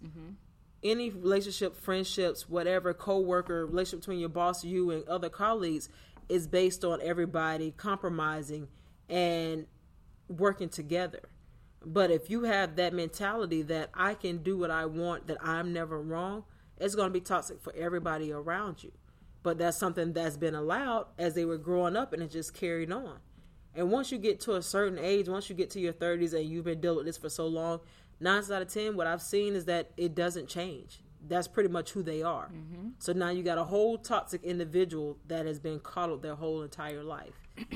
[0.82, 5.88] Any relationship, friendships, whatever, co-worker, relationship between your boss, you, and other colleagues
[6.28, 8.68] is based on everybody compromising
[9.08, 9.66] and
[10.28, 11.20] working together.
[11.84, 15.72] But if you have that mentality that I can do what I want, that I'm
[15.72, 16.44] never wrong,
[16.78, 18.92] it's going to be toxic for everybody around you.
[19.42, 22.92] But that's something that's been allowed as they were growing up and it just carried
[22.92, 23.18] on.
[23.74, 26.44] And once you get to a certain age, once you get to your 30s and
[26.44, 27.80] you've been dealing with this for so long,
[28.20, 31.00] nine out of 10, what I've seen is that it doesn't change.
[31.26, 32.46] That's pretty much who they are.
[32.46, 32.88] Mm-hmm.
[32.98, 37.02] So now you got a whole toxic individual that has been coddled their whole entire
[37.02, 37.35] life.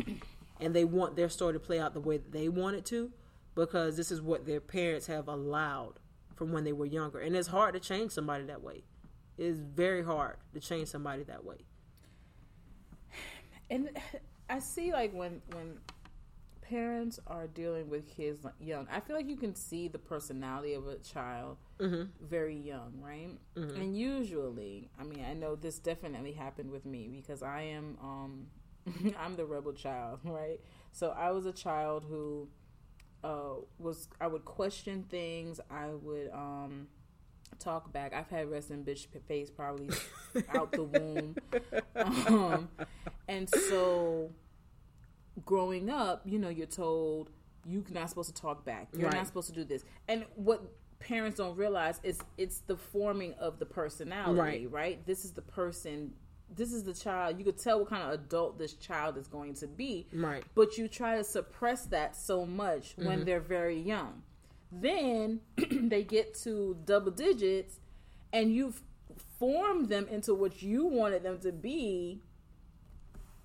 [0.61, 3.11] And they want their story to play out the way that they want it to
[3.55, 5.95] because this is what their parents have allowed
[6.37, 7.19] from when they were younger.
[7.19, 8.85] And it's hard to change somebody that way.
[9.37, 11.57] It is very hard to change somebody that way.
[13.71, 13.91] And
[14.49, 15.79] I see like when when
[16.69, 20.87] parents are dealing with kids young, I feel like you can see the personality of
[20.87, 21.59] a child
[22.21, 23.31] very young, right?
[23.81, 28.47] And usually, I mean, I know this definitely happened with me because I am um
[29.19, 30.61] I'm the rebel child, right?
[30.93, 32.49] So I was a child who
[33.23, 36.89] uh was I would question things, I would um
[37.59, 38.13] talk back.
[38.15, 39.91] I've had resting bitch face probably
[40.55, 41.37] out the womb.
[41.97, 42.69] Um,
[43.29, 44.31] and so
[45.45, 47.31] growing up, you know, you're told
[47.67, 48.89] you're not supposed to talk back.
[48.93, 49.17] You're Right.
[49.17, 49.85] not supposed to do this.
[50.07, 50.63] And what
[50.99, 54.71] parents don't realize is it's the forming of the personality, Right.
[54.71, 55.07] right?
[55.07, 56.15] This is the person
[56.51, 57.39] this is the child.
[57.39, 60.07] You could tell what kind of adult this child is going to be.
[60.13, 60.45] Right.
[60.55, 63.25] But you try to suppress that so much when mm-hmm.
[63.25, 64.23] they're very young.
[64.71, 67.81] Then they get to double digits
[68.33, 68.83] and you've
[69.39, 72.23] formed them into what you wanted them to be.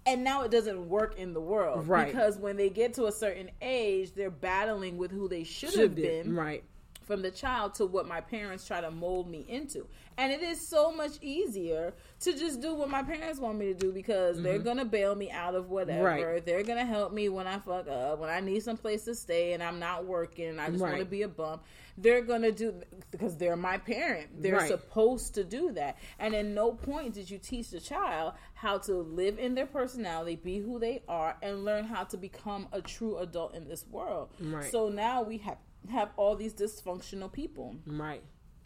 [0.10, 1.88] And now it doesn't work in the world.
[1.88, 2.08] Right.
[2.08, 5.94] Because when they get to a certain age, they're battling with who they should have
[5.94, 6.64] been Right.
[7.10, 9.88] From the child to what my parents try to mold me into.
[10.20, 13.74] And it is so much easier to just do what my parents want me to
[13.74, 16.08] do because they're gonna bail me out of whatever.
[16.08, 16.24] Mm-hmm.
[16.34, 16.46] Right.
[16.46, 19.54] They're gonna help me when I fuck up, when I need some place to stay
[19.54, 21.62] and I'm not working and I just want to be a bum.
[21.98, 24.40] They're gonna do because they're my parent.
[24.40, 24.68] They're Right.
[24.68, 25.98] supposed to do that.
[26.20, 30.36] And at no point did you teach the child how to live in their personality,
[30.36, 34.30] be who they are, and learn how to become a true adult in this world.
[34.40, 34.72] Right.
[34.72, 35.58] So now we have
[35.92, 37.76] have all these dysfunctional people.
[37.86, 38.24] Right.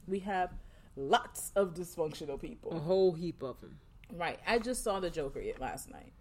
[0.08, 0.52] We have
[0.95, 2.71] lots of dysfunctional people.
[2.73, 3.78] A whole heap of them.
[4.12, 4.39] Right.
[4.47, 6.13] I just saw the Joker yet last night.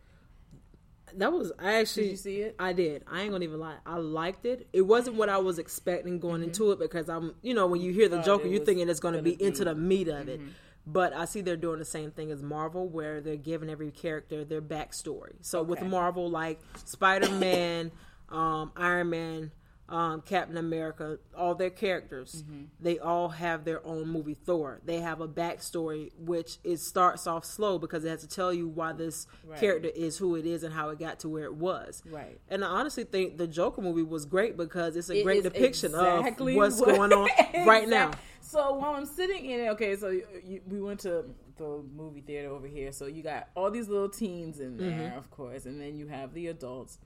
[1.15, 2.57] That was I actually Did you see it?
[2.59, 3.05] I did.
[3.11, 3.77] I ain't gonna even lie.
[3.85, 4.67] I liked it.
[4.73, 7.93] It wasn't what I was expecting going into it because I'm, you know, when you
[7.93, 8.55] hear the Joker, Mm-hmm.
[8.55, 9.47] you're thinking it's gonna, gonna be, be- Mm-hmm.
[9.47, 10.41] into the meat of it.
[10.87, 14.43] But I see they're doing the same thing as Marvel, where they're giving every character
[14.45, 15.35] their backstory.
[15.43, 17.93] So with Marvel, like Spider Man,
[18.31, 19.53] um, Iron Man,
[19.89, 22.63] um, Captain America, all their characters, Mm-hmm.
[22.81, 24.33] they all have their own movie.
[24.35, 28.53] Thor, they have a backstory, which it starts off slow because it has to tell
[28.55, 29.61] you why this Right.
[29.61, 32.03] character is who it is and how it got to where it was.
[32.09, 32.41] Right.
[32.49, 35.91] And I honestly think the Joker movie was great because it's a It great depiction
[35.91, 37.29] exactly of what's what- going on
[37.67, 38.13] right now.
[38.41, 41.25] So while I'm sitting in it, okay, so you, we went to
[41.59, 42.93] the movie theater over here.
[42.93, 45.19] So you got all these little teens in there, Mm-hmm.
[45.19, 46.99] of course, and then you have the adults.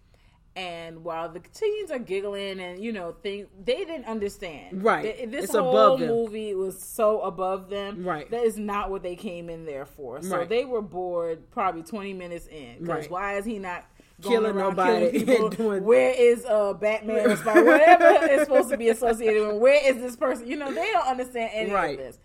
[0.57, 5.03] And while the teens are giggling and you know think they didn't understand, Right.
[5.03, 8.31] Th- This It's whole movie was so above them, Right.
[8.31, 10.23] That is not what they came in there for.
[10.23, 10.49] So Right.
[10.49, 12.79] they were bored probably 20 minutes in.
[12.81, 13.11] Because Right.
[13.11, 13.85] why is he not
[14.23, 18.89] going Killing nobody killing doing- Where is uh Batman or Whatever is supposed to be
[18.89, 19.57] associated with.
[19.61, 20.47] Where is this person?
[20.49, 21.99] You know, they don't understand any Right.
[22.01, 22.19] of this.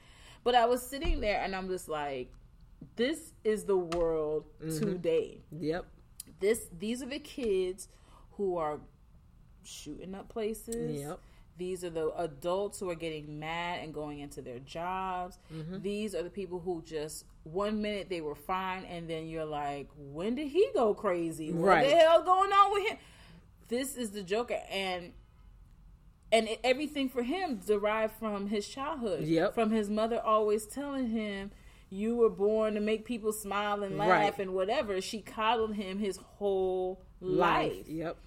[0.45, 2.31] But I was sitting there and I'm just like,
[2.95, 4.79] this is the world Mm-hmm.
[4.85, 5.41] today.
[5.59, 5.85] Yep.
[6.39, 7.89] This these are the kids
[8.41, 8.79] who are
[9.63, 10.99] shooting up places.
[11.01, 11.19] Yep.
[11.57, 15.37] These are the adults who are getting mad and going into their jobs.
[15.53, 15.81] Mm-hmm.
[15.81, 19.87] These are the people who just one minute they were fine and then you're like,
[19.95, 21.51] when did he go crazy?
[21.51, 21.87] What Right.
[21.89, 22.97] the hell going on with him?
[23.67, 25.13] This is the Joker and
[26.31, 29.23] and it, everything for him derived from his childhood.
[29.25, 29.53] Yep.
[29.53, 31.51] From his mother always telling him,
[31.89, 34.39] "You were born to make people smile and laugh Right.
[34.39, 38.17] and whatever." She coddled him his whole life, Yep.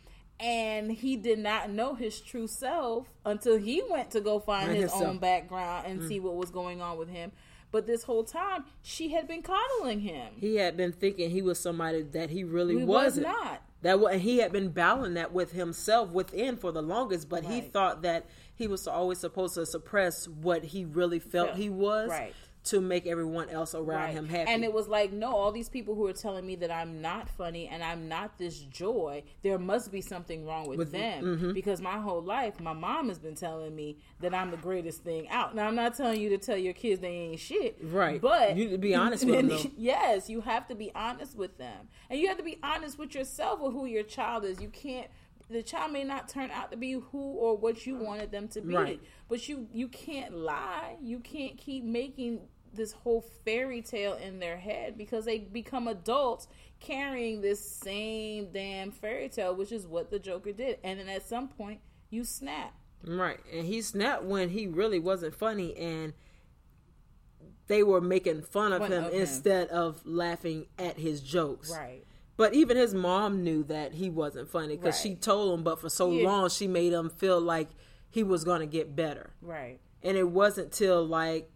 [0.41, 4.91] And he did not know his true self until he went to go find his
[4.91, 5.03] himself.
[5.05, 6.23] own background and see mm.
[6.23, 7.33] what was going on with him.
[7.71, 10.35] But this whole time, she had been coddling him.
[10.37, 13.27] He had been thinking he was somebody that he really He was wasn't.
[13.83, 17.61] That and he had been battling that with himself within for the longest, but he
[17.61, 21.59] thought that he was always supposed to suppress what he really felt Felt.
[21.59, 22.33] he was Right.
[22.65, 24.15] To make everyone else around Right.
[24.15, 24.51] him happy.
[24.51, 27.29] And it was like, no, all these people who are telling me that I'm not
[27.29, 31.25] funny and I'm not this joy, there must be something wrong with, With- them.
[31.39, 31.55] mhm.
[31.55, 35.29] Because my whole life, my mom has been telling me that I'm the greatest thing
[35.29, 35.55] out.
[35.55, 37.79] Now, I'm not telling you to tell your kids they ain't shit.
[37.83, 38.19] Right.
[38.21, 41.59] But You need to be honest with them, yes, you have to be honest with
[41.59, 41.89] them.
[42.09, 44.61] And you have to be honest with yourself with who your child is.
[44.63, 45.09] You can't
[45.51, 48.63] the child may not turn out to be who or what you wanted them to
[48.63, 48.75] be.
[48.75, 49.01] Right.
[49.29, 50.97] But you you can't lie.
[51.03, 52.41] You can't keep making
[52.75, 56.47] this whole fairy tale in their head because they become adults
[56.81, 60.79] carrying this same damn fairy tale, which is what the Joker did.
[60.85, 62.75] And then at some point you snap.
[63.07, 63.41] Right.
[63.53, 66.13] And he snapped when he really wasn't funny and
[67.67, 69.21] they were making fun of Fun him of him.
[69.23, 71.71] instead of laughing at his jokes.
[71.71, 72.05] Right.
[72.37, 75.89] But even his mom knew that he wasn't funny because she told him, but for
[75.89, 76.25] so Yeah.
[76.29, 77.69] long she made him feel like
[78.11, 79.31] he was going to get better.
[79.41, 79.81] Right.
[80.03, 81.51] And it wasn't till like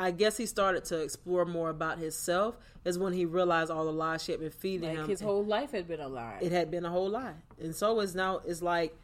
[0.00, 3.92] I guess he started to explore more about himself is when he realized all the
[3.92, 5.08] lies she had been feeding Like him.
[5.08, 6.38] his whole life had been a lie.
[6.40, 7.34] it had been a whole lie.
[7.60, 8.94] And so it's now it's like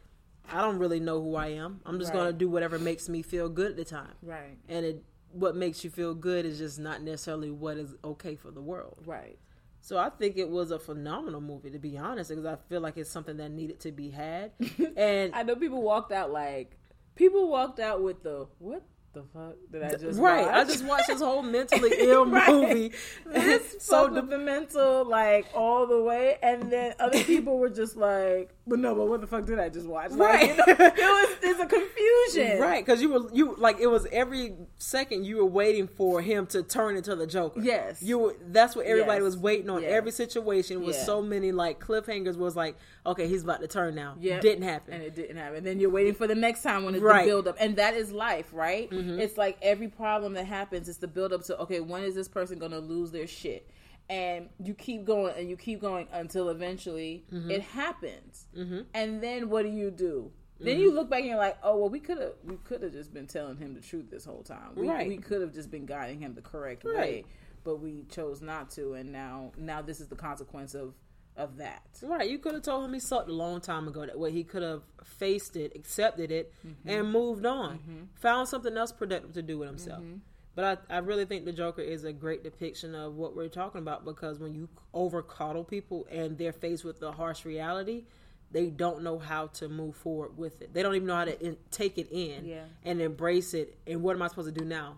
[0.51, 1.81] I don't really know who I am.
[1.85, 2.19] I'm just Right.
[2.21, 4.13] going to do whatever makes me feel good at the time.
[4.21, 4.57] right.
[4.69, 8.49] And it what makes you feel good is just not necessarily what is okay for
[8.49, 8.97] the world.
[9.05, 9.37] Right.
[9.81, 12.97] So I think it was a phenomenal movie to be honest because I feel like
[12.97, 14.51] it's something that needed to be had.
[14.97, 16.77] And I know people walked out like
[17.15, 18.83] people walked out with the what
[19.17, 20.45] the fuck did I just right.
[20.45, 20.55] watch?
[20.55, 22.47] I just watched this whole mentally ill Right.
[22.49, 22.91] movie.
[23.25, 27.95] this so with the mental like all the way, and then other people were just
[27.97, 30.49] like, "But no, but what the fuck did I just watch?" Like, Right.
[30.49, 34.05] you know, it was there's a confusion, Right, because you were you like it was
[34.11, 37.59] every second you were waiting for him to turn into the Joker.
[37.61, 38.01] Yes.
[38.01, 38.35] you were.
[38.47, 39.23] That's what everybody Yes.
[39.23, 39.83] was waiting on.
[39.83, 41.03] Every situation was Yeah.
[41.03, 42.37] so many like cliffhangers.
[42.37, 42.75] Was like,
[43.07, 44.15] okay, he's about to turn now.
[44.19, 44.93] Yeah, didn't happen.
[44.93, 45.63] and it didn't happen.
[45.63, 47.23] Then you're waiting for the next time when it's Right.
[47.25, 48.89] the build up, and that is life, right?
[48.91, 49.19] Mm-hmm.
[49.19, 52.27] It's like every problem that happens is the build up to okay, when is this
[52.27, 53.67] person going to lose their shit?
[54.09, 57.51] And you keep going and you keep going until eventually mm-hmm.
[57.51, 58.47] it happens.
[58.57, 58.81] Mm-hmm.
[58.93, 60.31] And then what do you do?
[60.59, 62.91] Then you look back and you're like, oh well, we could have we could have
[62.93, 64.71] just been telling him the truth this whole time.
[64.75, 65.07] We, Right.
[65.07, 66.95] we could have just been guiding him the correct Right.
[66.95, 67.25] way,
[67.63, 70.95] but we chose not to, and now now this is the consequence of
[71.37, 71.83] of that.
[72.01, 74.05] Right, you could have told him he sucked a long time ago.
[74.05, 76.89] That way, he could have faced it, accepted it, Mm-hmm.
[76.89, 78.09] and moved on.
[78.15, 80.01] Found something else productive to do with himself.
[80.03, 80.17] Mm-hmm.
[80.55, 83.79] But I, I really think the Joker is a great depiction of what we're talking
[83.79, 88.05] about because when you over coddle people and they're faced with the harsh reality,
[88.49, 90.73] they don't know how to move forward with it.
[90.73, 92.63] They don't even know how to in, take it in Yeah.
[92.83, 93.77] and embrace it.
[93.85, 94.97] And what am I supposed to do now?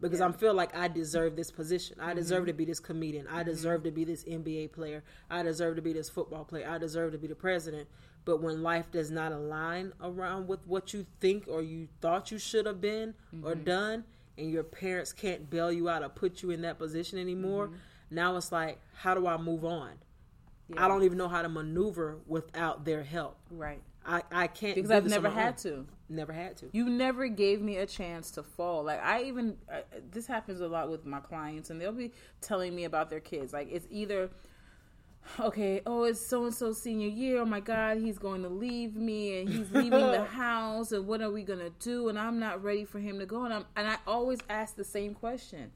[0.00, 1.96] Because I feel like I deserve this position.
[2.00, 2.46] I deserve Mm-hmm.
[2.48, 3.26] to be this comedian.
[3.28, 5.02] I deserve to be this NBA player.
[5.30, 6.68] I deserve to be this football player.
[6.68, 7.88] I deserve to be the president.
[8.24, 12.38] But when life does not align around with what you think or you thought you
[12.38, 13.64] should have been or Mm-hmm.
[13.64, 14.04] done,
[14.38, 17.76] and your parents can't bail you out or put you in that position anymore, Mm-hmm.
[18.10, 19.92] now it's like, how do I move on?
[20.76, 23.38] I don't even know how to maneuver without their help.
[23.50, 23.80] Right.
[24.04, 25.54] I, I can't Because do I've never had own.
[25.62, 25.86] to.
[26.08, 26.66] Never had to.
[26.72, 28.84] You never gave me a chance to fall.
[28.84, 29.80] Like I even uh,
[30.12, 33.52] this happens a lot with my clients, and they'll be telling me about their kids.
[33.52, 34.30] Like it's either
[35.40, 37.40] okay, oh, it's so and so senior year.
[37.40, 41.20] Oh my God, he's going to leave me, and he's leaving the house, and what
[41.20, 42.08] are we gonna do?
[42.08, 43.44] And I'm not ready for him to go.
[43.44, 45.72] And I'm and I always ask the same question.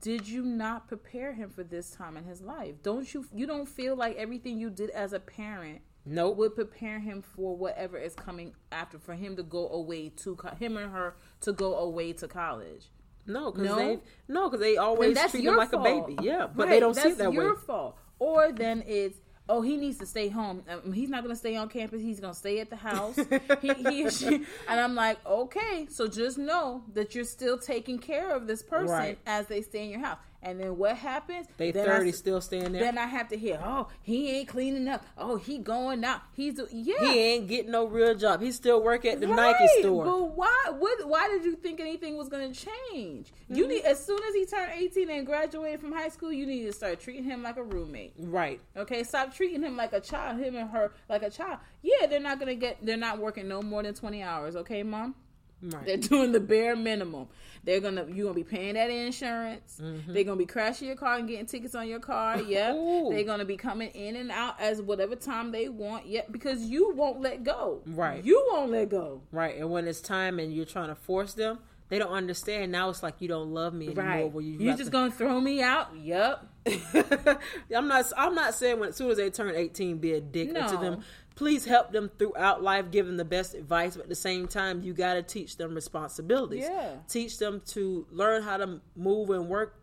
[0.00, 2.82] Did you not prepare him for this time in his life?
[2.82, 6.36] Don't you you don't feel like everything you did as a parent Nope.
[6.38, 10.54] would prepare him for whatever is coming after for him to go away to co-
[10.56, 12.86] him and her to go away to college.
[13.26, 13.76] No, because No?
[13.76, 15.86] they no, because they always treat him like fault.
[15.86, 16.18] a baby.
[16.22, 17.60] Yeah, but Right, they don't see that's it that your way.
[17.66, 17.96] fault.
[18.18, 20.62] Or then it's oh he needs to stay home.
[20.68, 22.00] Um, he's not going to stay on campus.
[22.00, 23.16] He's going to stay at the house.
[23.60, 24.26] he, he or she,
[24.68, 28.88] and I'm like okay, so just know that you're still taking care of this person
[28.94, 29.18] Right.
[29.26, 30.18] as they stay in your house.
[30.42, 31.46] And then what happens?
[31.58, 32.80] They Then thirty s- still staying there.
[32.80, 35.04] Then I have to hear, oh, he ain't cleaning up.
[35.18, 36.22] Oh, he going out.
[36.34, 36.98] He's yeah.
[37.12, 38.40] he ain't getting no real job.
[38.40, 40.04] He still work at the Right, Nike store.
[40.04, 40.64] But why?
[40.78, 41.06] What?
[41.06, 43.32] Why did you think anything was going to change?
[43.50, 43.68] You Mm-hmm.
[43.70, 46.72] need as soon as he turned eighteen and graduated from high school, you need to
[46.72, 48.14] start treating him like a roommate.
[48.16, 48.60] Right.
[48.78, 50.40] Okay, stop treating him like a child.
[50.40, 51.58] Him and her like a child.
[51.82, 52.78] Yeah, they're not gonna get.
[52.84, 54.56] They're not working no more than twenty hours.
[54.56, 55.14] Okay, mom.
[55.62, 55.84] Right.
[55.84, 57.28] They're doing the bare minimum.
[57.64, 59.78] They're gonna you're gonna be paying that insurance.
[59.82, 60.12] Mm-hmm.
[60.14, 62.40] They're gonna be crashing your car and getting tickets on your car.
[62.40, 62.74] Yep.
[62.74, 63.10] Ooh.
[63.10, 66.06] They're gonna be coming in and out as whatever time they want.
[66.06, 66.32] Yep.
[66.32, 67.82] Because you won't let go.
[67.86, 68.24] Right.
[68.24, 69.20] You won't let go.
[69.30, 69.56] Right.
[69.58, 71.58] And when it's time and you're trying to force them,
[71.90, 72.72] they don't understand.
[72.72, 74.04] Now it's like you don't love me anymore.
[74.04, 74.32] Right.
[74.32, 75.88] Where you have just to- gonna throw me out?
[76.00, 76.46] Yep.
[77.76, 78.06] I'm not.
[78.16, 81.02] I'm not saying when as soon as they turn 18, be a dick to them.
[81.40, 83.96] Please help them throughout life, give them the best advice.
[83.96, 86.64] But at the same time, you got to teach them responsibilities.
[86.64, 86.96] Yeah.
[87.08, 89.74] Teach them to learn how to move and work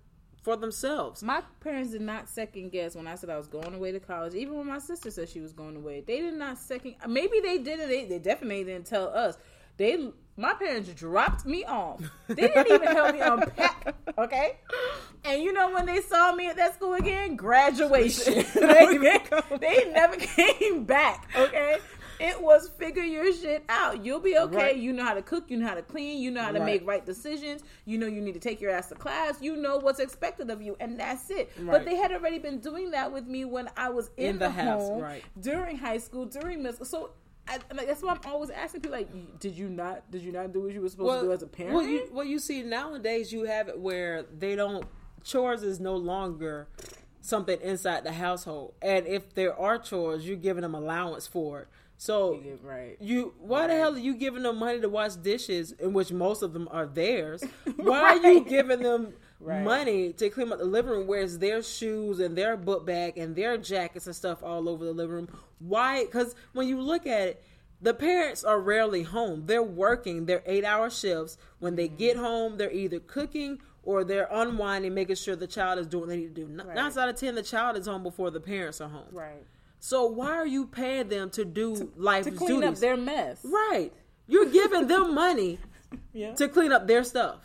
[0.43, 1.23] for themselves.
[1.23, 4.35] My parents did not second guess when I said I was going away to college.
[4.35, 6.93] Even when my sister said she was going away, they did not second.
[7.07, 7.89] Maybe they did it.
[7.89, 9.35] They, they definitely didn't tell us.
[9.77, 12.01] They, my parents dropped me off.
[12.27, 13.95] They didn't even help me unpack.
[14.19, 14.57] Okay,
[15.25, 18.39] and you know when they saw me at that school again, graduation.
[18.57, 19.19] okay?
[19.61, 21.29] They never came back.
[21.37, 21.77] Okay.
[22.19, 24.03] It was figure your shit out.
[24.03, 24.55] You'll be okay.
[24.57, 24.75] Right.
[24.75, 25.51] You know how to cook.
[25.51, 26.19] You know how to clean.
[26.19, 26.65] You know how to Right.
[26.81, 27.61] make right decisions.
[27.85, 29.39] You know you need to take your ass to class.
[29.39, 31.51] You know what's expected of you, and that's it.
[31.63, 34.49] But they had already been doing that with me when I was in, In the
[34.49, 35.23] house, home right.
[35.39, 36.85] during high school, during middle.
[36.85, 37.11] So.
[37.47, 40.09] I, like, that's why I'm always asking people like, did you not?
[40.11, 41.75] Did you not do what you were supposed to do as a parent?
[41.75, 44.85] Well, you, well, you see nowadays you have it where they don't
[45.23, 46.67] chores is no longer
[47.21, 51.67] something inside the household, and if there are chores, you're giving them allowance for it.
[51.97, 52.95] So right.
[52.99, 56.43] you, why the hell are you giving them money to wash dishes, in which most
[56.43, 57.43] of them are theirs?
[57.75, 59.13] Why are you giving them?
[59.39, 59.63] Right.
[59.63, 63.17] Money to clean up the living room, where it's their shoes and their book bag
[63.17, 65.29] and their jackets and stuff all over the living room.
[65.59, 66.05] Why?
[66.05, 67.43] Because when you look at it,
[67.79, 69.43] the parents are rarely home.
[69.45, 71.37] They're working their eight hour shifts.
[71.59, 71.97] When they Mm-hmm.
[71.97, 76.09] get home, they're either cooking or they're unwinding, making sure the child is doing what
[76.09, 76.47] they need to do.
[76.63, 76.75] Right.
[76.75, 79.05] Nine out of ten, the child is home before the parents are home.
[79.11, 79.43] Right.
[79.79, 82.69] So why are you paying them to do life To clean duties?
[82.69, 83.45] up their mess.
[83.45, 83.91] right.
[84.27, 85.59] You're giving them money
[86.13, 86.33] Yeah.
[86.33, 87.37] to clean up their stuff.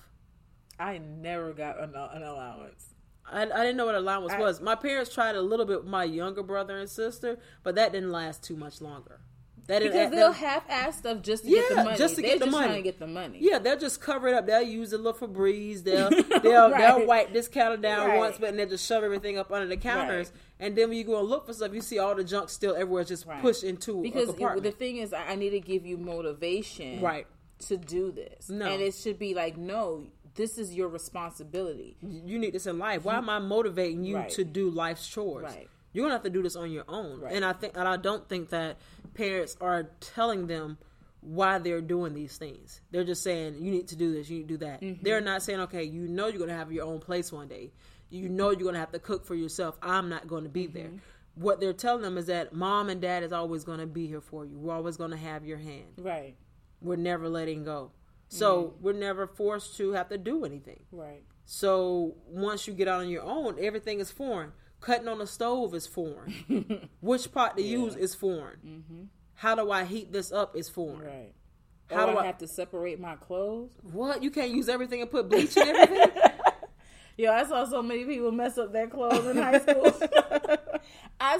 [0.83, 2.87] I never got an, an allowance.
[3.31, 4.61] I, I didn't know what allowance I- was.
[4.61, 8.11] My parents tried a little bit with my younger brother and sister, but that didn't
[8.13, 9.21] last too much longer.
[9.69, 9.93] That didn't.
[9.93, 11.97] Because they'll half-ass stuff just to get the Yeah, money.
[11.97, 12.67] just to They're get the just money.
[12.67, 13.39] trying to get the money.
[13.41, 14.45] Yeah, they'll just cover it up.
[14.45, 15.85] They'll use a little Febreze.
[15.85, 16.79] They'll they'll Right.
[16.79, 18.19] they'll wipe this counter down Right.
[18.19, 20.31] once, but then they'll just shove everything up under the counters.
[20.33, 20.67] Right.
[20.67, 22.75] And then when you go and look for stuff, you see all the junk still
[22.75, 25.87] everywhere, just pushed into a Because it, the thing is, I I need to give
[25.87, 27.29] you motivation, Right.
[27.69, 28.49] to do this.
[28.51, 28.67] No.
[28.67, 31.97] and it should be like, no, this is your responsibility.
[32.03, 33.05] you need this in life.
[33.05, 34.31] Why am I motivating you Right.
[34.31, 35.45] to do life's chores?
[35.45, 35.69] Right.
[35.93, 37.21] You're gonna have to do this on your own.
[37.21, 37.35] Right.
[37.35, 38.79] And I think, and I don't think that
[39.15, 40.79] parents are telling them
[41.21, 42.81] why they're doing these things.
[42.91, 44.81] They're just saying you need to do this, you need to do that.
[44.81, 45.03] Mm-hmm.
[45.05, 47.73] They're not saying, okay, you know you're gonna have your own place one day.
[48.11, 49.77] You know you're gonna have to cook for yourself.
[49.83, 50.87] I'm not going to be there.
[50.89, 50.97] Mm-hmm.
[51.35, 54.21] What they're telling them is that mom and dad is always going to be here
[54.21, 54.59] for you.
[54.59, 55.95] We're always going to have your hand.
[55.97, 56.37] Right,
[56.83, 57.91] We're never letting go.
[58.35, 58.83] So Mm-hmm.
[58.85, 60.85] we're never forced to have to do anything.
[60.91, 64.53] right, So once you get out on your own, everything is foreign.
[64.81, 66.89] Cutting on the stove is foreign.
[67.01, 69.11] Which pot to use is foreign.
[69.35, 71.01] How do I heat this up is foreign.
[71.07, 71.33] right.
[71.91, 73.71] How do do I I- have to separate my clothes?
[73.83, 74.23] What?
[74.23, 76.11] You can't use everything and put bleach in everything?
[77.19, 79.93] Yo, I saw so many people mess up their clothes in high school.
[81.21, 81.39] I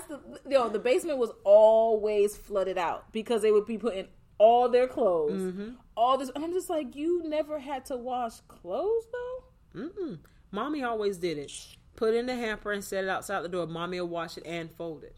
[0.49, 4.07] yo, the basement was always flooded out because they would be putting
[4.47, 5.69] all their clothes, Mm-hmm.
[5.97, 6.31] all this.
[6.35, 9.81] And I'm just like, you never had to wash clothes though.
[9.83, 10.19] Mm-mm.
[10.51, 11.53] Mommy always did it.
[11.97, 13.67] Put it in the hamper and set it outside the door.
[13.67, 15.17] Mommy will wash it and fold it.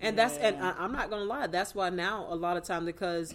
[0.00, 1.46] And that's and I, I'm not gonna lie.
[1.46, 3.34] That's why now a lot of times because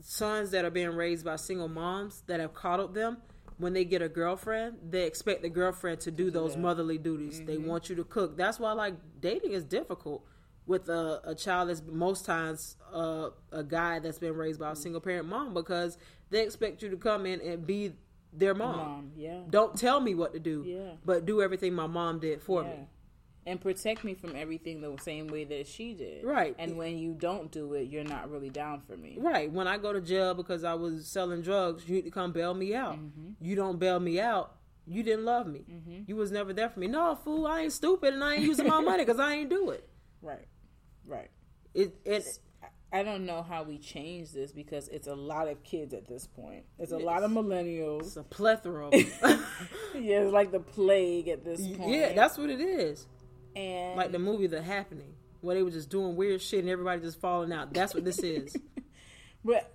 [0.00, 3.18] sons that are being raised by single moms that have coddled them,
[3.58, 6.60] when they get a girlfriend, they expect the girlfriend to do those that.
[6.60, 7.42] motherly duties.
[7.44, 7.66] They Mm-hmm.
[7.68, 8.36] want you to cook.
[8.36, 10.24] That's why like dating is difficult
[10.68, 14.76] with a, a child that's most times uh, a guy that's been raised by a
[14.76, 15.96] single parent mom because
[16.30, 17.94] they expect you to come in and be
[18.32, 18.76] their mom.
[18.76, 20.92] Mom, yeah, Don't tell me what to do, Yeah.
[21.04, 22.68] but do everything my mom did for yeah.
[22.68, 22.76] me.
[23.46, 26.22] And protect me from everything the same way that she did.
[26.22, 26.54] Right.
[26.58, 29.16] And when you don't do it, you're not really down for me.
[29.18, 29.50] Right.
[29.50, 32.52] When I go to jail because I was selling drugs, you need to come bail
[32.52, 32.96] me out.
[32.96, 33.30] Mm-hmm.
[33.40, 35.64] You don't bail me out, you didn't love me.
[36.06, 36.88] You was never there for me.
[36.88, 39.70] No, fool, I ain't stupid and I ain't using my money because I ain't do
[39.70, 39.88] it.
[40.20, 40.46] Right.
[41.08, 41.30] Right.
[41.74, 42.26] It, it
[42.92, 46.26] I don't know how we change this because it's a lot of kids at this
[46.26, 46.64] point.
[46.78, 48.06] It's a lot of millennials.
[48.06, 48.90] it's a plethora.
[49.94, 51.90] Yeah, it's like the plague at this point.
[51.90, 53.06] yeah, that's what it is.
[53.56, 57.00] and Like the movie The Happening, where they were just doing weird shit and everybody
[57.00, 57.72] just falling out.
[57.74, 58.54] That's what this is.
[59.44, 59.74] but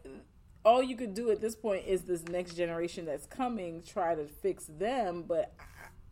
[0.64, 4.26] all you could do at this point is this next generation that's coming try to
[4.26, 5.26] fix them.
[5.28, 5.64] But I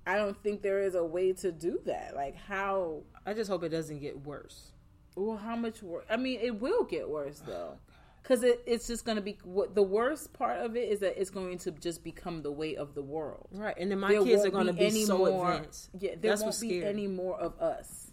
[0.06, 2.16] I don't think there is a way to do that.
[2.16, 3.04] Like how?
[3.26, 4.72] I just hope it doesn't get worse.
[5.16, 6.06] Well, how much worse?
[6.10, 7.78] I mean, it will get worse oh though.
[8.22, 11.20] Because it, it's just going to be what the worst part of it is that
[11.20, 13.48] it's going to just become the way of the world.
[13.52, 13.76] Right.
[13.80, 15.90] And then my There kids are going to be any so more- advanced.
[16.00, 16.86] Yeah, there That's won't be scary.
[16.86, 18.12] any more of us.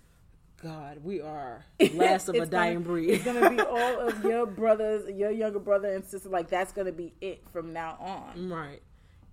[0.63, 3.11] God, we are last of a dying gonna, breed.
[3.11, 6.29] It's gonna be all of your brothers, your younger brother and sister.
[6.29, 8.51] Like that's gonna be it from now on.
[8.51, 8.83] right.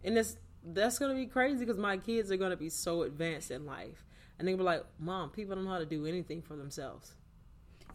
[0.04, 3.65] And it's that's gonna be crazy because my kids are gonna be so advanced in
[3.65, 4.06] life,
[4.38, 7.15] and they be like, "Mom, people don't know how to do anything for themselves."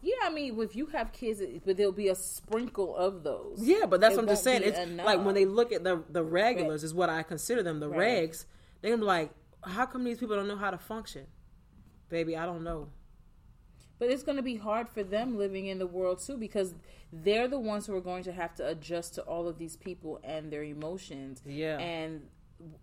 [0.01, 3.59] Yeah, I mean, if you have kids, but there'll be a sprinkle of those.
[3.61, 4.63] Yeah, but that's It what I'm just saying.
[4.63, 5.05] It's enough.
[5.05, 8.29] like when they look at the the regulars is what I consider them, the Right.
[8.29, 8.45] regs.
[8.81, 9.31] They're gonna be like,
[9.63, 11.27] "How come these people don't know how to function?"
[12.09, 12.89] Baby, I don't know.
[13.99, 16.73] But it's going to be hard for them living in the world too because
[17.13, 20.19] they're the ones who are going to have to adjust to all of these people
[20.23, 21.43] and their emotions.
[21.45, 21.77] Yeah.
[21.77, 22.27] And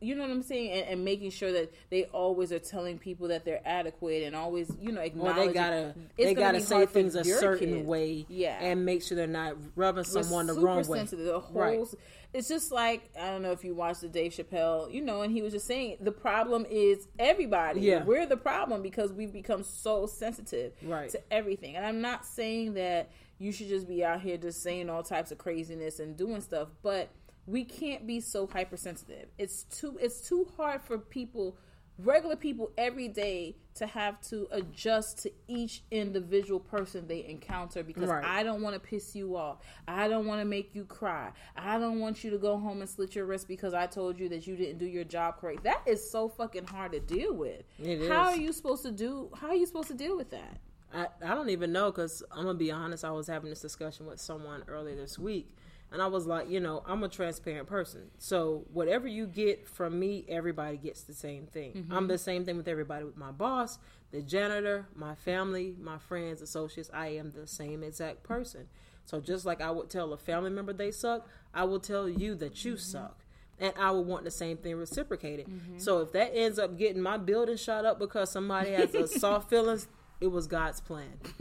[0.00, 0.70] you know what I'm saying?
[0.72, 4.70] And, and making sure that they always are telling people that they're adequate and always,
[4.80, 5.46] you know, Or acknowledging.
[5.48, 7.86] they gotta It's they gotta say things a certain kids.
[7.88, 8.58] way, Yeah.
[8.60, 10.98] and make sure they're not rubbing someone the wrong way.
[10.98, 11.24] sensitive.
[11.26, 11.80] The whole, Right.
[12.34, 15.32] It's just like I don't know if you watched the Dave Chappelle, you know, and
[15.32, 17.80] he was just saying the problem is everybody.
[17.80, 18.04] Yeah.
[18.04, 21.08] we're the problem because we've become so sensitive Right.
[21.10, 21.76] to everything.
[21.76, 25.30] And I'm not saying that you should just be out here just saying all types
[25.30, 27.08] of craziness and doing stuff, but
[27.48, 29.28] we can't be so hypersensitive.
[29.38, 31.56] It's too it's too hard for people
[32.00, 38.08] regular people every day to have to adjust to each individual person they encounter because
[38.08, 38.24] Right.
[38.24, 39.58] I don't want to piss you off.
[39.88, 41.32] I don't want to make you cry.
[41.56, 44.28] I don't want you to go home and slit your wrist because I told you
[44.28, 45.64] that you didn't do your job correct.
[45.64, 47.62] That is so fucking hard to deal with.
[47.82, 48.36] It How is.
[48.36, 50.58] are you supposed to do how are you supposed to deal with that?
[50.92, 53.04] I, I don't even know because I'm gonna be honest.
[53.04, 55.54] I was having this discussion with someone earlier this week,
[55.90, 58.10] and I was like, you know, I'm a transparent person.
[58.18, 61.86] So whatever you get from me, everybody gets the same thing.
[61.90, 62.06] I'm mm-hmm.
[62.08, 63.04] the same thing with everybody.
[63.04, 63.78] With my boss,
[64.10, 66.90] the janitor, my family, my friends, associates.
[66.92, 68.68] I am the same exact person.
[69.06, 72.34] So just like I would tell a family member they suck, I will tell you
[72.36, 72.80] that you mm-hmm.
[72.80, 73.24] suck.
[73.58, 75.46] And I would want the same thing reciprocated.
[75.46, 75.78] Mm-hmm.
[75.78, 79.48] So if that ends up getting my building shot up because somebody has a soft
[79.48, 79.88] feelings,
[80.20, 81.18] it was God's plan.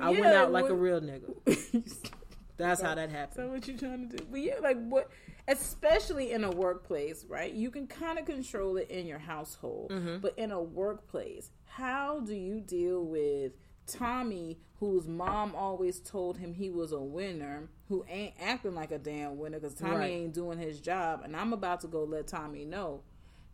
[0.00, 1.34] I went out like a real nigga.
[2.62, 3.36] That's how that happens.
[3.36, 4.24] So what you trying to do?
[4.30, 5.10] But yeah, like what,
[5.48, 7.52] especially in a workplace, right?
[7.52, 10.18] You can kind of control it in your household, Mm-hmm.
[10.18, 13.52] but in a workplace, how do you deal with
[13.86, 18.98] Tommy, whose mom always told him he was a winner, who ain't acting like a
[18.98, 20.10] damn winner because Tommy Right.
[20.12, 23.02] ain't doing his job, and I'm about to go let Tommy know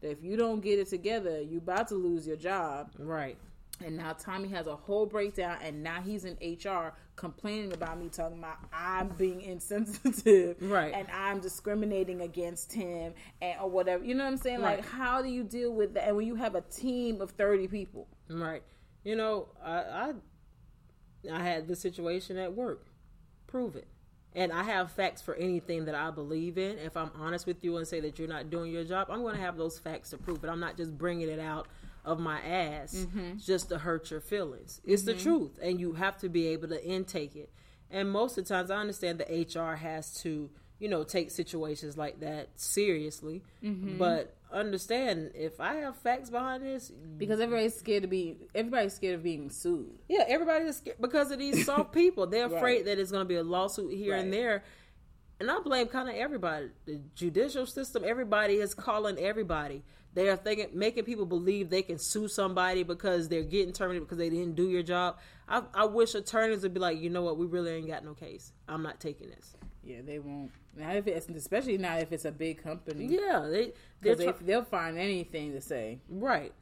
[0.01, 2.91] that if you don't get it together, you about to lose your job.
[2.99, 3.37] Right.
[3.85, 8.09] And now Tommy has a whole breakdown, and now he's in HR complaining about me,
[8.09, 10.93] talking about I'm being insensitive, Right.
[10.95, 14.05] And I'm discriminating against him, and or whatever.
[14.05, 14.61] You know what I'm saying?
[14.61, 16.09] Like, how do you deal with that?
[16.09, 18.63] And when you have a team of thirty people, Right.
[19.05, 20.13] You know, I I,
[21.33, 22.87] I had the situation at work.
[23.47, 23.87] Prove it.
[24.35, 26.79] And I have facts for anything that I believe in.
[26.79, 29.35] If I'm honest with you and say that you're not doing your job, I'm going
[29.35, 30.49] to have those facts to prove it.
[30.51, 31.67] I'm not just bringing it out
[32.09, 33.37] of my ass mm-hmm.
[33.39, 34.81] just to hurt your feelings.
[34.85, 35.23] It's the mm-hmm.
[35.23, 37.51] truth, and you have to be able to intake it.
[37.91, 41.97] And most of the times, I understand the HR has to, you know, take situations
[41.97, 43.43] like that seriously.
[43.63, 43.99] Mm-hmm.
[43.99, 49.17] But understand if I have facts behind this, because everybody's scared to be, everybody's scared
[49.17, 49.99] of being sued.
[50.09, 52.27] yeah, everybody is scared because of these soft people.
[52.27, 52.57] They're Right.
[52.57, 54.65] afraid that it's going to be a lawsuit here and there.
[55.41, 56.71] And I blame kind of everybody.
[56.85, 59.85] The judicial system, everybody is calling everybody.
[60.15, 64.19] They are thinking, making people believe they can sue somebody because they're getting terminated because
[64.19, 65.19] they didn't do your job.
[65.49, 68.15] I, I wish attorneys would be like, you know what, we really ain't got no
[68.15, 68.53] case.
[68.69, 69.55] I'm not taking this.
[69.85, 70.51] Yeah, they won't.
[70.77, 74.99] Now, if it's especially now if it's a big company, Yeah, they they, they'll find
[74.99, 76.01] anything to say.
[76.09, 76.53] right,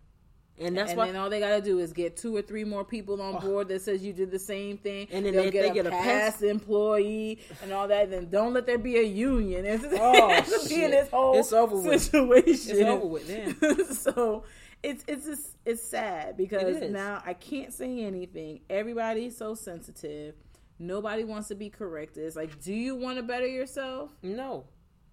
[0.58, 2.64] and that's and why then all they got to do is get two or three
[2.64, 3.40] more people on oh.
[3.40, 5.82] board that says you did the same thing, And then they'll they- get, they a
[5.82, 8.10] get a past employee and all that.
[8.10, 9.64] Then don't let there be a union.
[9.66, 10.90] It's Oh, it's be in shit.
[10.92, 12.02] this whole It's over with.
[12.02, 12.76] situation.
[12.76, 13.94] it's over with then.
[13.94, 14.44] so
[14.82, 18.60] it's it's just, it's sad because It now I can't say anything.
[18.70, 20.34] Everybody's so sensitive.
[20.78, 22.24] Nobody wants to be corrected.
[22.24, 24.10] It's like, do you want to better yourself?
[24.22, 24.64] No,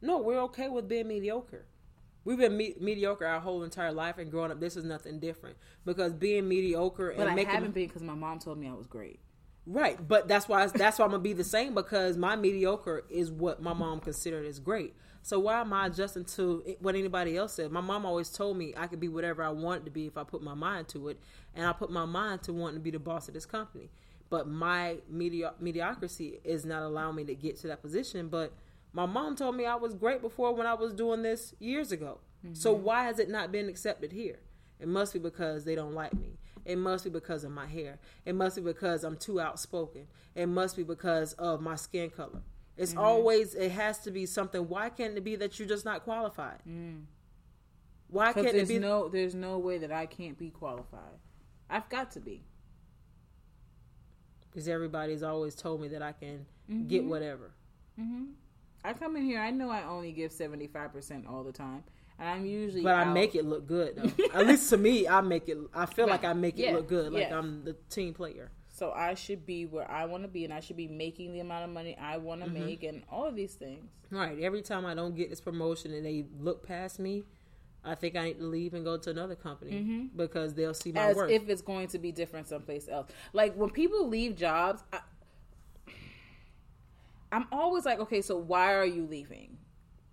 [0.01, 1.65] no, we're okay with being mediocre.
[2.25, 5.57] We've been me- mediocre our whole entire life, and growing up, this is nothing different.
[5.85, 8.73] Because being mediocre and But I making haven't been because my mom told me I
[8.73, 9.19] was great.
[9.65, 13.31] right, but that's why that's why I'm gonna be the same because my mediocre is
[13.31, 14.93] what my mom considered as great.
[15.25, 17.71] So why am I adjusting to what anybody else said?
[17.71, 20.23] My mom always told me I could be whatever I wanted to be if I
[20.25, 21.17] put my mind to it,
[21.55, 23.89] and I put my mind to wanting to be the boss of this company.
[24.29, 28.27] But my medio- mediocrity is not allowing me to get to that position.
[28.27, 28.51] But
[28.93, 32.19] my mom told me I was great before when I was doing this years ago.
[32.53, 32.83] So mm-hmm.
[32.83, 34.39] why has it not been accepted here?
[34.79, 36.37] It must be because they don't like me.
[36.65, 37.99] It must be because of my hair.
[38.25, 40.07] It must be because I'm too outspoken.
[40.35, 42.41] It must be because of my skin color.
[42.77, 42.99] It's mm-hmm.
[42.99, 44.67] always it has to be something.
[44.67, 46.59] Why can't it be that you're just not qualified?
[46.67, 47.03] Mm.
[48.07, 51.19] Why can't it be no there's no way that I can't be qualified.
[51.69, 52.43] I've got to be.
[54.49, 56.87] because everybody's always told me that I can Mm-hmm.
[56.87, 57.51] get whatever.
[57.99, 58.23] Mm-hmm.
[58.83, 59.39] I come in here.
[59.39, 61.83] I know I only give seventy five percent all the time,
[62.19, 62.83] and I'm usually.
[62.83, 64.25] But I out- make it look good though.
[64.33, 65.57] At least to me, I make it.
[65.73, 67.13] I feel like I make it Yeah, look good.
[67.13, 67.37] Like yeah.
[67.37, 68.51] I'm the team player.
[68.75, 71.39] So I should be where I want to be, and I should be making the
[71.41, 72.65] amount of money I want to Mm-hmm.
[72.65, 73.85] make, and all of these things.
[74.09, 74.39] Right.
[74.41, 77.23] Every time I don't get this promotion and they look past me,
[77.85, 81.01] I think I need to leave and go to another company because they'll see my
[81.01, 81.09] Mm-hmm.
[81.11, 81.31] As worth.
[81.31, 83.09] if it's going to be different someplace else.
[83.33, 84.99] Like when people leave jobs, I,
[87.33, 89.57] I'm always like, okay, so why are you leaving?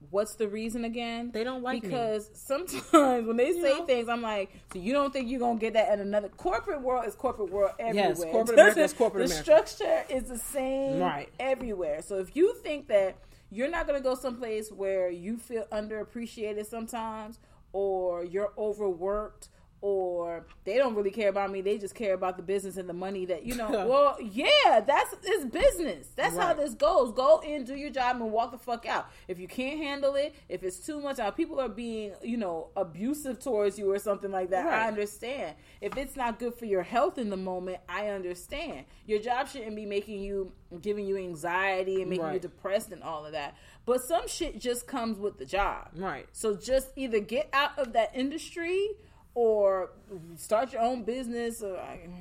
[0.08, 1.30] What's the reason again?
[1.32, 1.88] They don't like me.
[1.88, 2.82] because sometimes
[3.26, 3.84] when they say know?
[3.84, 7.06] things, I'm like, so you don't think you're gonna get that in another corporate world?
[7.06, 8.08] Is corporate world everywhere?
[8.08, 9.66] Yes, corporate America is corporate the America.
[9.68, 11.28] structure is the same Right.
[11.38, 12.00] everywhere.
[12.02, 13.18] So if you think that
[13.50, 17.38] you're not gonna go someplace where you feel underappreciated sometimes,
[17.72, 19.48] or you're overworked.
[19.82, 22.92] Or they don't really care about me; they just care about the business and the
[22.92, 23.70] money that you know.
[23.88, 26.08] well, yeah, that's it's business.
[26.16, 27.12] That's how this goes.
[27.12, 29.10] Go in, do your job, and walk the fuck out.
[29.26, 32.68] If you can't handle it, if it's too much, now people are being, you know,
[32.76, 34.66] abusive towards you or something like that.
[34.66, 35.56] I understand.
[35.80, 38.84] If it's not good for your health in the moment, I understand.
[39.06, 40.52] Your job shouldn't be making you,
[40.82, 43.56] giving you anxiety and making you depressed and all of that.
[43.86, 45.88] But some shit just comes with the job.
[45.96, 46.26] Right.
[46.32, 48.90] So just either get out of that industry
[49.34, 49.90] or
[50.36, 51.62] start your own business.
[51.62, 51.78] Or,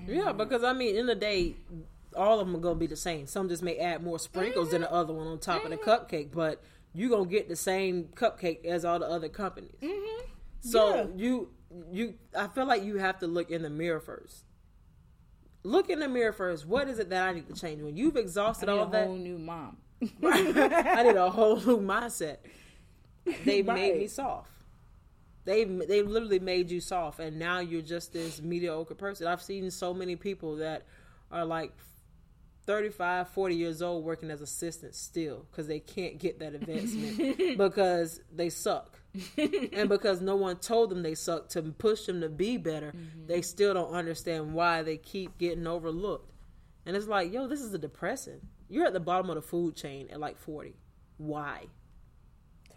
[0.08, 1.56] Yeah, because I mean, in the day,
[2.16, 3.28] all of them are gonna be the same.
[3.28, 5.90] Some just may add more sprinkles than the other one on top of the mm-hmm.
[6.16, 6.62] cupcake, but
[6.94, 9.76] you're gonna get the same cupcake as all the other companies.
[9.82, 10.26] Mm-hmm.
[10.62, 11.06] So Yeah.
[11.16, 11.50] you
[11.92, 14.44] you, I feel like you have to look in the mirror first.
[15.64, 16.66] look in the mirror first.
[16.66, 17.82] What is it that I need to change?
[17.82, 19.78] When you've exhausted I need all a that, whole new mom.
[20.24, 22.38] I need a whole new mindset.
[23.46, 24.50] They made me soft.
[25.50, 29.26] They they literally made you soft, and now you're just this mediocre person.
[29.26, 30.86] I've seen so many people that
[31.32, 31.72] are like
[32.68, 38.22] 35, 40 years old working as assistants still because they can't get that advancement because
[38.32, 39.00] they suck.
[39.74, 43.26] and because no one told them they suck to push them to be better, mm-hmm.
[43.26, 46.32] they still don't understand why they keep getting overlooked.
[46.86, 48.42] And it's like, yo, this is a depressing.
[48.68, 50.76] You're at the bottom of the food chain at like 40.
[51.18, 51.66] Why?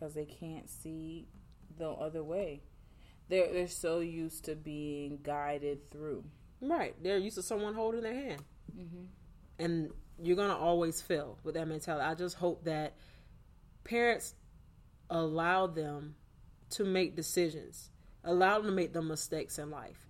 [0.03, 1.29] because they can't see
[1.79, 2.63] the other way.
[3.29, 6.25] They're they're so used to being guided through.
[6.61, 6.95] Right.
[7.03, 8.43] They're used to someone holding their hand.
[8.77, 9.05] Mm-hmm.
[9.59, 12.05] And you're going to always fail with that mentality.
[12.05, 12.95] I just hope that
[13.85, 14.35] parents
[15.11, 16.15] allow them
[16.71, 17.91] to make decisions,
[18.25, 20.09] allow them to make the mistakes in life,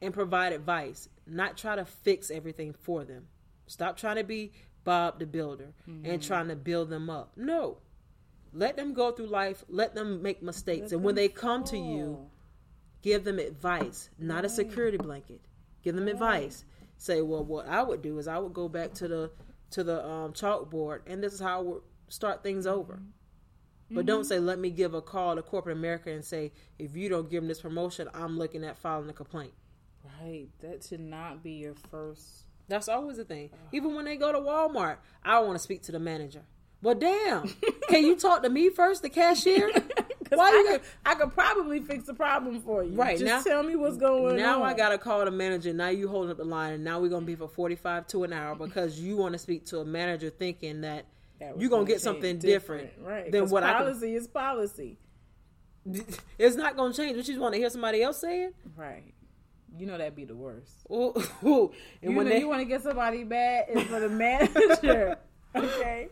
[0.00, 3.26] and provide advice, not try to fix everything for them.
[3.66, 4.52] Stop trying to be
[4.84, 6.20] Bob the Builder and mm-hmm.
[6.20, 7.32] trying to build them up.
[7.36, 7.78] No.
[8.52, 10.84] Let them go through life, let them make mistakes.
[10.84, 12.26] Let and when they come to you,
[13.02, 15.40] give them advice, not a security blanket.
[15.82, 16.64] Give them advice.
[16.96, 19.30] Say, well, what I would do is I would go back to the
[19.70, 23.00] to the um, chalkboard, and this is how I would start things over.
[23.90, 27.08] But don't say, let me give a call to corporate America and say, if you
[27.08, 29.52] don't give them this promotion, I'm looking at filing a complaint.
[30.20, 30.48] Right.
[30.60, 32.44] That should not be your first.
[32.68, 33.50] That's always the thing.
[33.72, 36.42] Even when they go to Walmart, I want to speak to the manager.
[36.80, 37.48] Well, damn,
[37.88, 39.70] can you talk to me first, the cashier?
[40.30, 42.94] Why I, you could, I could probably fix the problem for you.
[42.94, 44.36] Right, Just now- tell me what's going on.
[44.36, 45.72] now I gotta call the manager.
[45.72, 48.24] Now you holding up the line, and now we're gonna be for forty five to
[48.24, 51.06] an hour because you want to speak to a manager, thinking that,
[51.40, 53.32] That you're gonna gonna get something different, right?
[53.32, 54.98] than what I can- policy is policy.
[56.38, 57.12] it's not gonna change.
[57.16, 58.54] But you just want to hear somebody else say it.
[58.76, 59.14] Right.
[59.76, 60.72] You know that'd be the worst.
[60.92, 61.12] Ooh,
[61.44, 61.72] ooh.
[62.02, 65.16] And you when know they you want to get somebody bad it's for the manager,
[65.56, 66.08] okay,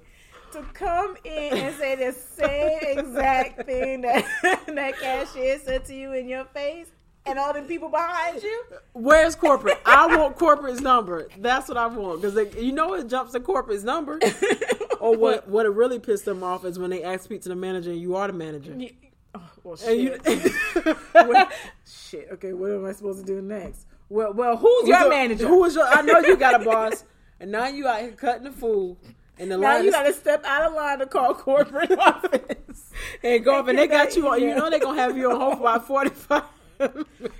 [0.52, 4.24] to come in and say the same exact thing that
[4.66, 6.88] that cashier said to you in your face,
[7.24, 8.64] and all the people behind you.
[8.92, 9.80] Where's corporate?
[9.84, 11.28] I want corporate's number.
[11.38, 14.18] That's what I want because you know it jumps to corporate's number.
[15.00, 15.48] or what?
[15.48, 18.00] What it really pissed them off is when they ask speak to the manager and
[18.00, 18.74] you are the manager.
[18.76, 18.90] You-
[19.34, 20.96] oh, well, And you, shit.
[21.12, 21.52] What-
[21.84, 22.28] shit.
[22.32, 23.86] Okay, what am I supposed to do next?
[24.08, 25.48] Well, well, who's your So, manager?
[25.48, 25.84] Who is your?
[25.86, 27.04] I know you got a boss,
[27.40, 28.96] and now you out here cutting the fool.
[29.38, 32.90] And the now you got to step out of line to call corporate office.
[33.22, 34.40] and go up, and they got you on.
[34.40, 36.44] You know they're gonna have you on hold for about forty five.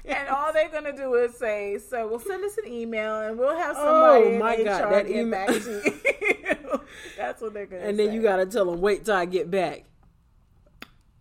[0.07, 3.55] And all they're gonna do is say, "So, we'll send us an email, and we'll
[3.57, 6.81] have Oh, somebody my in God, HR that get email- back to you."
[7.19, 7.83] That's what they're gonna.
[7.83, 8.15] and then say.
[8.15, 9.85] you gotta tell them, wait till I get back.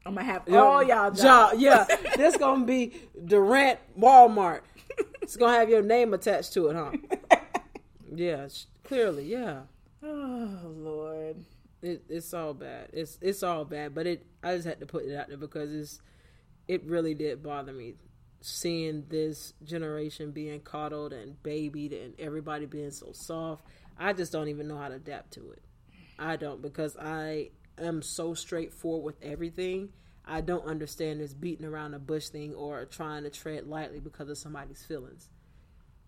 [0.05, 1.55] I'm gonna have all y'all job.
[1.57, 2.93] Yeah, this gonna be
[3.25, 4.61] Durant Walmart.
[5.21, 6.91] It's gonna have your name attached to it, huh?
[8.13, 8.47] Yeah,
[8.85, 9.61] clearly, yeah.
[10.05, 11.45] Oh Lord.
[11.81, 12.89] It, it's all bad.
[12.93, 13.95] It's it's all bad.
[13.95, 15.99] But it, I just had to put it out there because it's,
[16.67, 17.95] it really did bother me,
[18.41, 23.65] seeing this generation being coddled and babied and everybody being so soft.
[23.97, 25.63] I just don't even know how to adapt to it.
[26.19, 29.89] I don't because I am so straightforward with everything.
[30.27, 34.29] I don't understand this beating around the bush thing or trying to tread lightly because
[34.29, 35.29] of somebody's feelings.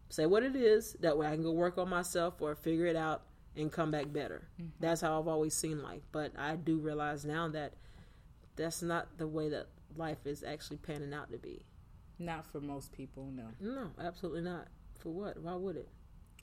[0.09, 0.93] Say what it is.
[1.01, 3.23] That way I can go work on myself or figure it out
[3.57, 4.47] and come back better.
[4.61, 4.69] Mm-hmm.
[4.79, 6.01] That's how I've always seen life.
[6.11, 7.73] But I do realize now that
[8.55, 11.65] that's not the way that life is actually panning out to be.
[12.19, 13.45] Not for most people, no.
[13.59, 14.67] No, absolutely not.
[14.99, 15.39] For what?
[15.39, 15.89] Why would it?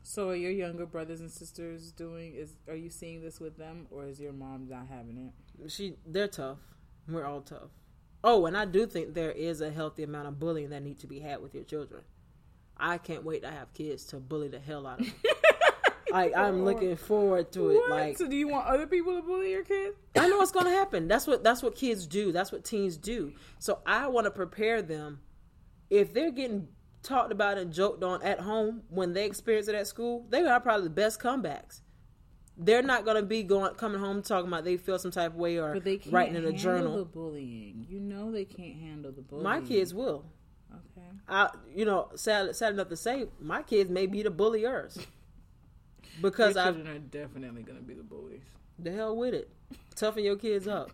[0.03, 2.35] So, are your younger brothers and sisters doing?
[2.35, 5.71] Is are you seeing this with them, or is your mom not having it?
[5.71, 6.59] She, they're tough.
[7.09, 7.71] We're all tough.
[8.23, 11.07] Oh, and I do think there is a healthy amount of bullying that needs to
[11.07, 12.03] be had with your children.
[12.77, 15.15] I can't wait to have kids to bully the hell out of them.
[16.15, 17.75] like I'm looking forward to it.
[17.75, 17.91] What?
[17.91, 19.97] Like so, do you want other people to bully your kids?
[20.17, 21.09] I know what's going to happen.
[21.09, 22.31] That's what that's what kids do.
[22.31, 23.33] That's what teens do.
[23.59, 25.21] So I want to prepare them.
[25.91, 26.69] If they're getting
[27.03, 30.61] talked about and joked on at home when they experience it at school, they are
[30.61, 31.81] probably the best comebacks.
[32.57, 35.37] They're not going to be going coming home talking about they feel some type of
[35.37, 36.97] way or But they can't writing in a journal.
[36.99, 37.87] the bullying.
[37.89, 39.43] You know they can't handle the bullying.
[39.43, 40.25] My kids will.
[40.73, 41.07] Okay.
[41.29, 44.97] I, you know, sad, sad enough to say, my kids may be the bulliers
[46.21, 48.43] because Your I children are definitely going to be the bullies.
[48.79, 49.51] the hell with it.
[49.97, 50.91] Toughen your kids up.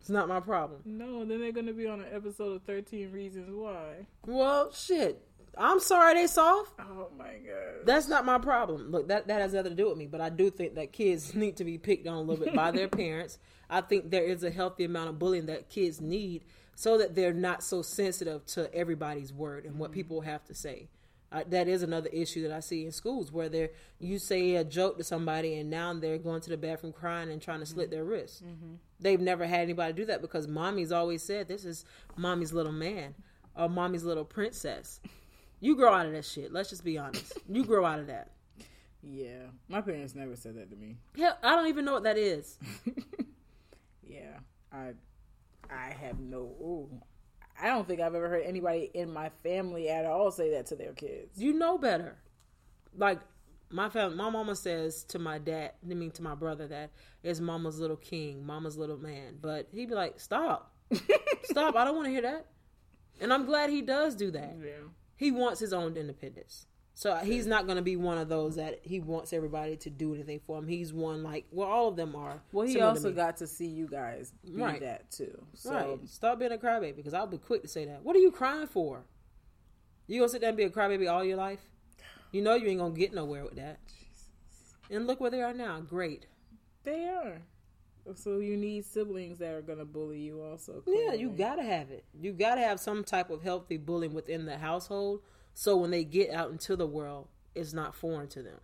[0.00, 0.80] It's not my problem.
[0.84, 4.06] No, then they're going to be on an episode of 13 Reasons Why.
[4.26, 5.26] Well, shit.
[5.58, 6.72] I'm sorry they soft.
[6.78, 7.84] Oh my god.
[7.84, 8.90] That's not my problem.
[8.90, 10.06] Look, that that has nothing to do with me.
[10.06, 12.70] But I do think that kids need to be picked on a little bit by
[12.70, 13.38] their parents.
[13.68, 16.44] I think there is a healthy amount of bullying that kids need
[16.74, 19.98] so that they're not so sensitive to everybody's word and what mm-hmm.
[20.00, 20.88] people have to say.
[21.32, 23.70] Uh, that is another issue that I see in schools where they're
[24.00, 27.40] you say a joke to somebody and now they're going to the bathroom crying and
[27.40, 28.42] trying to slit their wrists.
[28.98, 31.84] They've never had anybody do that because mommy's always said this is
[32.16, 33.14] mommy's little man
[33.56, 35.00] or mommy's little princess.
[35.60, 36.52] You grow out of that shit.
[36.52, 37.38] Let's just be honest.
[37.48, 38.32] You grow out of that.
[39.02, 40.96] Yeah, my parents never said that to me.
[41.16, 42.58] Hell, I don't even know what that is.
[44.10, 44.38] Yeah,
[44.72, 44.90] I,
[45.70, 46.38] I have no.
[46.38, 46.88] Ooh,
[47.62, 50.76] I don't think I've ever heard anybody in my family at all say that to
[50.76, 51.38] their kids.
[51.40, 52.16] You know better.
[52.96, 53.20] Like
[53.70, 56.90] my family, my mama says to my dad, I mean to my brother, that
[57.22, 59.38] it's mama's little king, mama's little man.
[59.40, 60.72] But he'd be like, "Stop,
[61.44, 61.76] stop!
[61.76, 62.46] I don't want to hear that."
[63.20, 64.56] And I'm glad he does do that.
[64.62, 64.88] Yeah.
[65.16, 66.66] He wants his own independence.
[67.00, 70.14] So he's not going to be one of those that he wants everybody to do
[70.14, 70.68] anything for him.
[70.68, 72.42] He's one like, well, all of them are.
[72.52, 74.80] Well, he similar to also got to see you guys be Right.
[74.82, 75.42] that too.
[75.54, 75.98] So right.
[76.06, 78.02] Stop being a crybaby because I'll be quick to say that.
[78.02, 79.06] What are you crying for?
[80.08, 81.60] You gonna sit there and be a crybaby all your life?
[82.32, 83.78] You know you ain't gonna get nowhere with that.
[84.90, 85.80] And look where they are now.
[85.80, 86.26] Great.
[86.84, 87.38] they are.
[88.14, 90.82] So you need siblings that are gonna bully you also.
[90.86, 92.04] Yeah, you gotta have it.
[92.12, 95.20] You gotta have some type of healthy bullying within the household,
[95.54, 98.60] so when they get out into the world, it's not foreign to them.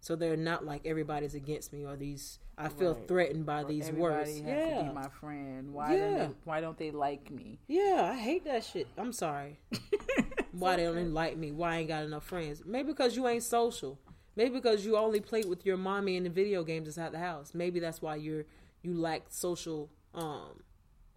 [0.00, 2.38] So they're not like everybody's against me or these.
[2.58, 3.06] I feel Right.
[3.08, 4.30] threatened by these Everybody words.
[4.30, 5.72] has to Yeah, be my friend.
[5.72, 5.98] Why Yeah.
[5.98, 7.60] don't they, Why don't they like me?
[7.68, 8.10] yeah.
[8.12, 8.88] I hate that shit.
[8.98, 9.60] I'm sorry.
[10.52, 11.50] Why they don't like me?
[11.52, 12.62] Why I ain't got enough friends?
[12.64, 13.98] Maybe because you ain't social.
[14.36, 17.52] Maybe because you only played with your mommy in the video games inside the house.
[17.54, 18.44] Maybe that's why you're
[18.82, 20.62] you lack social um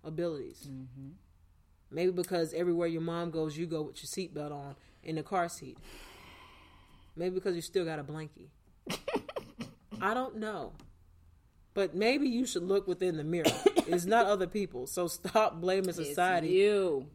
[0.03, 0.69] abilities.
[1.91, 4.75] Maybe because everywhere your mom goes, you go with your seatbelt on
[5.05, 5.77] in the car seat.
[7.15, 8.49] Maybe because you still got a blankie.
[10.01, 10.73] I don't know.
[11.73, 13.45] But maybe you should look within the mirror.
[13.87, 14.87] It's not other people.
[14.87, 17.07] So stop blaming society It's you.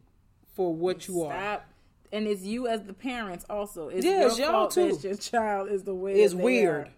[0.55, 1.31] for what you are.
[1.33, 1.65] Stop.
[2.11, 3.87] And it's you as the parents also.
[3.89, 4.99] It's Yeah, your it's y'all fault too.
[5.01, 6.89] your child is the way It's weird.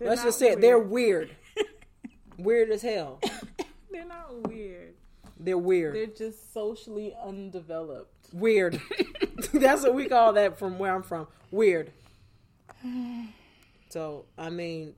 [0.00, 0.60] Let's just say it.
[0.60, 1.30] They're weird.
[2.38, 3.20] weird as hell.
[3.90, 4.94] They're not weird.
[5.38, 5.94] They're weird.
[5.94, 8.28] They're just socially undeveloped.
[8.32, 8.80] Weird.
[9.60, 11.26] That's what we call that from where I'm from.
[11.50, 11.92] Weird.
[13.88, 14.94] So I mean,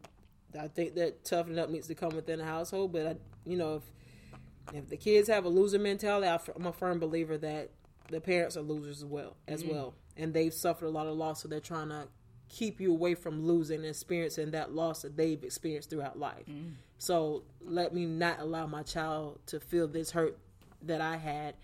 [0.58, 2.92] I think that toughening up needs to come within the household.
[2.92, 3.82] But I, you know, if
[4.74, 7.70] if the kids have a loser mentality, I'm a firm believer that
[8.10, 9.72] the parents are losers as well, as mm.
[9.72, 12.08] well, and they've suffered a lot of loss, so they're trying to
[12.48, 16.46] keep you away from losing and experiencing that loss that they've experienced throughout life.
[16.50, 16.72] Mm.
[16.98, 20.38] So let me not allow my child to feel this hurt
[20.82, 21.54] that I had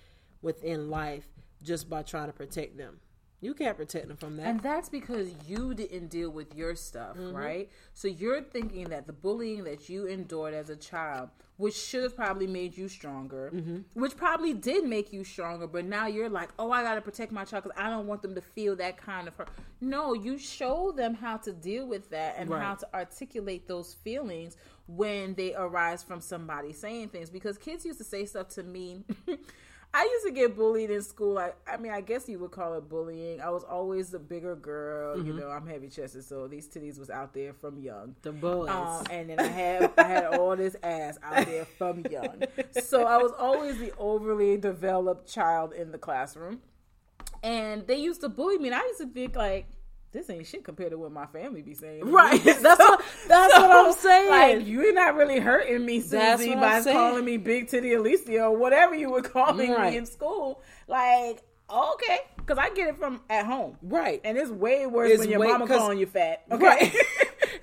[0.43, 1.27] within life
[1.65, 3.01] just by trying to protect them.
[3.45, 4.47] You can't protect them from that.
[4.47, 7.37] And that's because you didn't deal with your stuff, mm-hmm.
[7.37, 7.71] right?
[7.93, 12.17] So you're thinking that the bullying that you endured as a child, which should have
[12.17, 14.01] probably made you stronger, mm-hmm.
[14.01, 17.33] which probably did make you stronger, but now you're like, oh, I got to protect
[17.33, 19.51] my child because I don't want them to feel that kind of hurt.
[19.83, 22.63] No, you show them how to deal with that and Right.
[22.63, 24.57] how to articulate those feelings
[24.87, 27.29] when they arise from somebody saying things.
[27.29, 29.05] Because kids used to say stuff to me.
[29.97, 31.39] I used to get bullied in school.
[31.39, 33.41] I, I mean, I guess you would call it bullying.
[33.41, 35.25] I was always the bigger girl.
[35.25, 38.17] You know, I'm heavy chested, so these titties was out there from young.
[38.23, 38.71] the boys.
[38.71, 42.43] Um, and then I had I had all this ass out there from young.
[42.83, 46.61] So I was always the overly developed child in the classroom.
[47.45, 49.67] And they used to bully me, and I used to think like,
[50.15, 52.03] this ain't shit compared to what my family be saying.
[52.11, 52.43] Right.
[52.45, 54.31] That's what that's what I'm saying.
[54.31, 58.95] Like you're not really hurting me, Susie, by calling me Big Titty Alicia or whatever
[58.95, 59.91] you were calling Right.
[59.93, 60.63] me in school.
[60.89, 64.21] Like, okay, because I get it from at home, right.
[64.25, 66.45] and it's way worse It's when your way- mama calling you fat.
[66.53, 66.95] Okay, Right.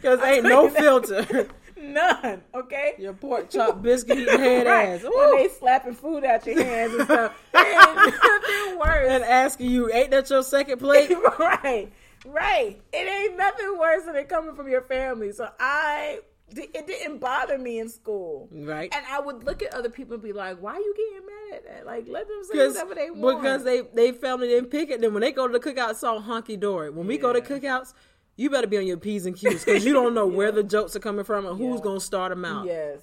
[0.02, 1.48] Because ain't no filter.
[1.78, 2.42] none.
[2.56, 2.94] Okay.
[3.00, 4.90] Your pork chop biscuit eating head Right.
[4.90, 5.04] ass.
[5.04, 5.38] When Ooh.
[5.38, 7.34] they slapping food out your hands and stuff.
[7.56, 9.08] Ain't nothing worse.
[9.10, 11.12] And asking you, ain't that your second plate?
[11.40, 11.92] right,
[12.26, 12.82] right.
[12.94, 15.32] It ain't nothing worse than it coming from your family.
[15.32, 16.20] So I,
[16.56, 18.50] it didn't bother me in school.
[18.52, 18.94] Right.
[18.94, 21.58] And I would look at other people and be like, "Why are you getting mad
[21.58, 21.86] at that?
[21.86, 25.02] Like, let them say whatever they want." because they they family didn't pick it.
[25.02, 26.90] Then when they go to the cookout, it's all hunky dory.
[26.90, 27.46] When we go to Yeah.
[27.46, 27.94] cookouts,
[28.36, 30.96] you better be on your p's and q's because you don't know where the jokes
[30.96, 32.66] are coming from and who's gonna start them out.
[32.66, 33.00] yes.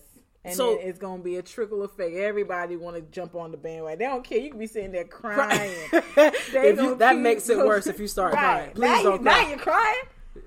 [0.48, 2.14] And So- it's gonna be a trickle effect.
[2.14, 3.98] Everybody want to jump on the bandwagon.
[3.98, 4.38] They don't care.
[4.38, 5.72] You can be sitting there crying.
[6.16, 8.42] If you, that makes it worse if you start Right.
[8.42, 8.70] crying.
[8.74, 9.42] Please now don't you, cry.
[9.42, 10.02] Now you're crying.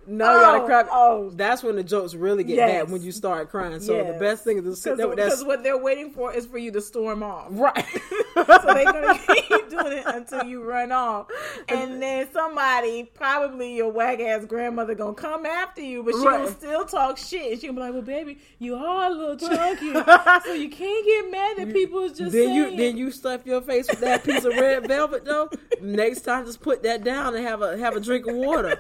[0.07, 0.83] Gotta Oh, cry.
[0.91, 1.29] oh.
[1.33, 2.69] That's when the jokes really get Yes.
[2.83, 3.79] bad when you start crying.
[3.79, 5.07] So the best thing is to sit there.
[5.07, 7.47] Because what they're waiting for is for you to storm off.
[7.49, 7.85] Right.
[8.33, 11.27] so they're gonna keep doing it until you run off,
[11.67, 16.37] and then somebody, probably your wag ass grandmother, gonna come after you, but she Right.
[16.43, 17.51] gonna still talk shit.
[17.53, 19.93] And she'll be like, "Well, baby, you are a little chunky,
[20.45, 23.45] so you can't get mad that people is just then saying." you then you stuff
[23.45, 25.49] your face with that piece of red velvet though.
[25.81, 28.79] Next time, just put that down and have a have a drink of water.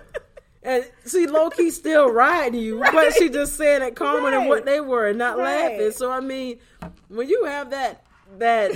[0.63, 4.65] And see, low key still riding you, but she just saying it calmer than what
[4.65, 5.71] they were and not Right.
[5.71, 5.91] laughing.
[5.91, 6.59] So I mean,
[7.07, 8.05] when you have that
[8.37, 8.71] that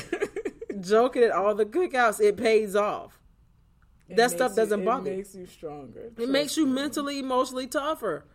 [0.82, 3.20] joking at all the cookouts, it pays off.
[4.10, 5.12] It that stuff doesn't it bother.
[5.12, 6.12] It makes you stronger.
[6.18, 8.26] It makes you mentally, emotionally tougher.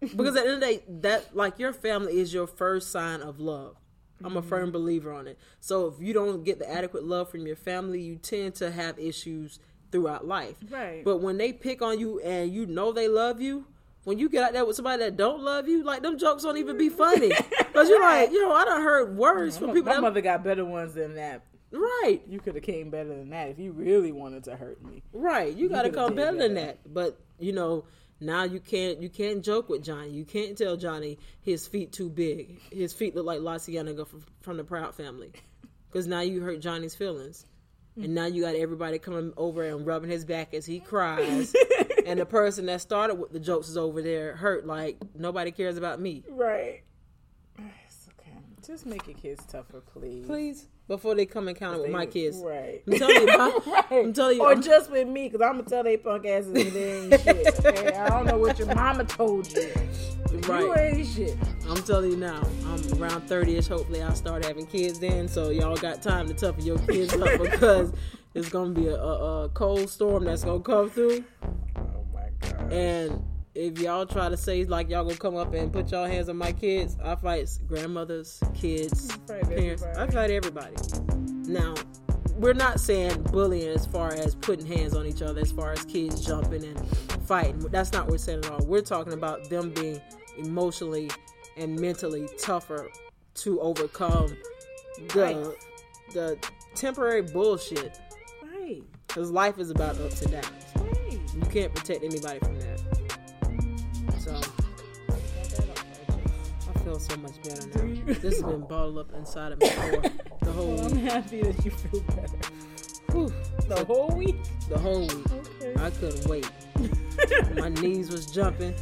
[0.00, 3.20] Because at the end of the day, that like your family is your first sign
[3.20, 3.76] of love.
[4.22, 4.72] I'm a firm mm-hmm.
[4.72, 5.38] believer on it.
[5.60, 8.98] So if you don't get the adequate love from your family, you tend to have
[8.98, 9.60] issues
[9.90, 10.56] throughout life.
[10.70, 11.04] Right.
[11.04, 13.66] But when they pick on you and you know they love you,
[14.04, 16.56] when you get out there with somebody that don't love you, like them jokes don't
[16.56, 17.32] even be funny.
[17.68, 20.42] Because you're like, you know, I done heard words from people my that mother got
[20.42, 21.42] better ones than that.
[21.70, 22.20] right.
[22.26, 25.04] You could have came better than that if you really wanted to hurt me.
[25.12, 26.80] Right, you got to come did better than that.
[26.92, 27.84] But you know,
[28.20, 30.10] now you can't you can't joke with Johnny.
[30.10, 32.58] You can't tell Johnny his feet too big.
[32.72, 35.30] His feet look like La Cienega from, from the Proud Family,
[35.88, 37.46] because now you hurt Johnny's feelings,
[38.02, 41.54] and now you got everybody coming over and rubbing his back as he cries,
[42.06, 44.66] and the person that started with the jokes is over there hurt.
[44.66, 46.24] Like nobody cares about me.
[46.28, 46.82] Right.
[47.86, 48.36] It's okay.
[48.64, 50.26] Just make your kids tougher, please.
[50.26, 52.38] Please, before they come and counter with my kids.
[52.44, 52.82] Right.
[52.86, 53.84] I'm telling you, my- right.
[53.92, 56.26] I'm telling you, Or I'm- just with me, because I'm going to tell they punk
[56.26, 57.58] asses they ain't shit.
[57.66, 57.94] Okay?
[57.96, 59.70] I don't know what your mama told you.
[60.32, 60.94] You Right.
[60.94, 61.36] ain't shit.
[61.68, 63.68] I'm telling you now, I'm around 30ish.
[63.68, 65.28] Hopefully, I'll start having kids then.
[65.28, 67.92] So, y'all got time to toughen your kids up because
[68.34, 71.24] it's going to be a, a, a cold storm that's going to come through.
[71.76, 72.72] Oh, my God.
[72.72, 73.22] And
[73.58, 76.36] if y'all try to say, like, y'all to come up and put y'all hands on
[76.36, 79.82] my kids, I fight grandmothers, kids, parents.
[79.82, 80.76] I fight everybody.
[81.50, 81.74] Now,
[82.36, 85.84] we're not saying bullying as far as putting hands on each other, as far as
[85.86, 86.96] kids jumping and
[87.26, 87.58] fighting.
[87.70, 88.64] That's not what we're saying at all.
[88.64, 90.00] We're talking about them being
[90.38, 91.10] emotionally
[91.56, 92.88] and mentally tougher
[93.34, 94.36] to overcome
[95.12, 95.56] the Right.
[96.14, 96.38] the
[96.76, 97.98] temporary bullshit.
[98.40, 98.84] Right.
[99.08, 100.46] Because life is about ups and downs.
[100.76, 101.20] Right.
[101.34, 103.07] You can't protect anybody from that.
[106.88, 108.14] Feel so much better now.
[108.14, 110.00] This has been bottled up inside of me for
[110.44, 111.04] the whole Well, I'm week.
[111.04, 112.38] happy that you feel better.
[113.12, 113.32] Whew.
[113.68, 114.36] The whole week?
[114.70, 115.26] The whole week.
[115.60, 115.74] Okay.
[115.78, 116.50] I couldn't wait.
[117.56, 118.74] My knees was jumping.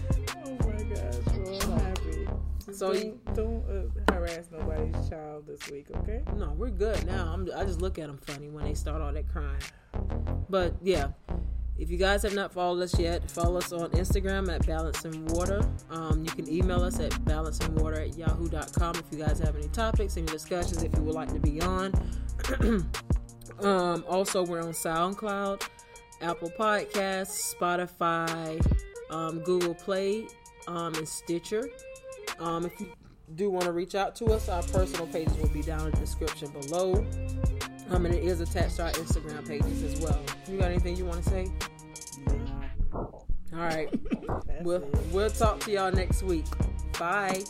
[0.44, 2.28] Oh my gosh, well, I'm happy.
[2.72, 6.22] So don't, don't uh, harass nobody's child this week, okay?
[6.36, 7.32] No, we're good now.
[7.32, 9.62] I'm, I just look at them funny when they start all that crying.
[10.48, 11.08] But yeah,
[11.78, 15.30] if you guys have not followed us yet, follow us on Instagram at Balance and
[15.30, 15.60] Water.
[15.90, 20.16] Um, you can email us at balanceandwater at yahoo.com if you guys have any topics,
[20.16, 21.92] any discussions, if you would like to be on.
[23.60, 25.68] um, also, we're on SoundCloud,
[26.22, 28.58] Apple Podcasts, Spotify,
[29.10, 30.26] um, Google Play,
[30.68, 31.68] um, and Stitcher.
[32.38, 32.88] Um, if you
[33.34, 35.98] do want to reach out to us, our personal pages will be down in the
[35.98, 37.04] description below.
[37.90, 40.20] Um, and it is attached to our Instagram pages as well.
[40.48, 41.48] You got anything you want to say?
[42.92, 43.10] All
[43.52, 43.88] right.
[44.62, 44.82] We'll
[45.12, 46.46] we'll talk to y'all next week.
[46.98, 47.42] Bye.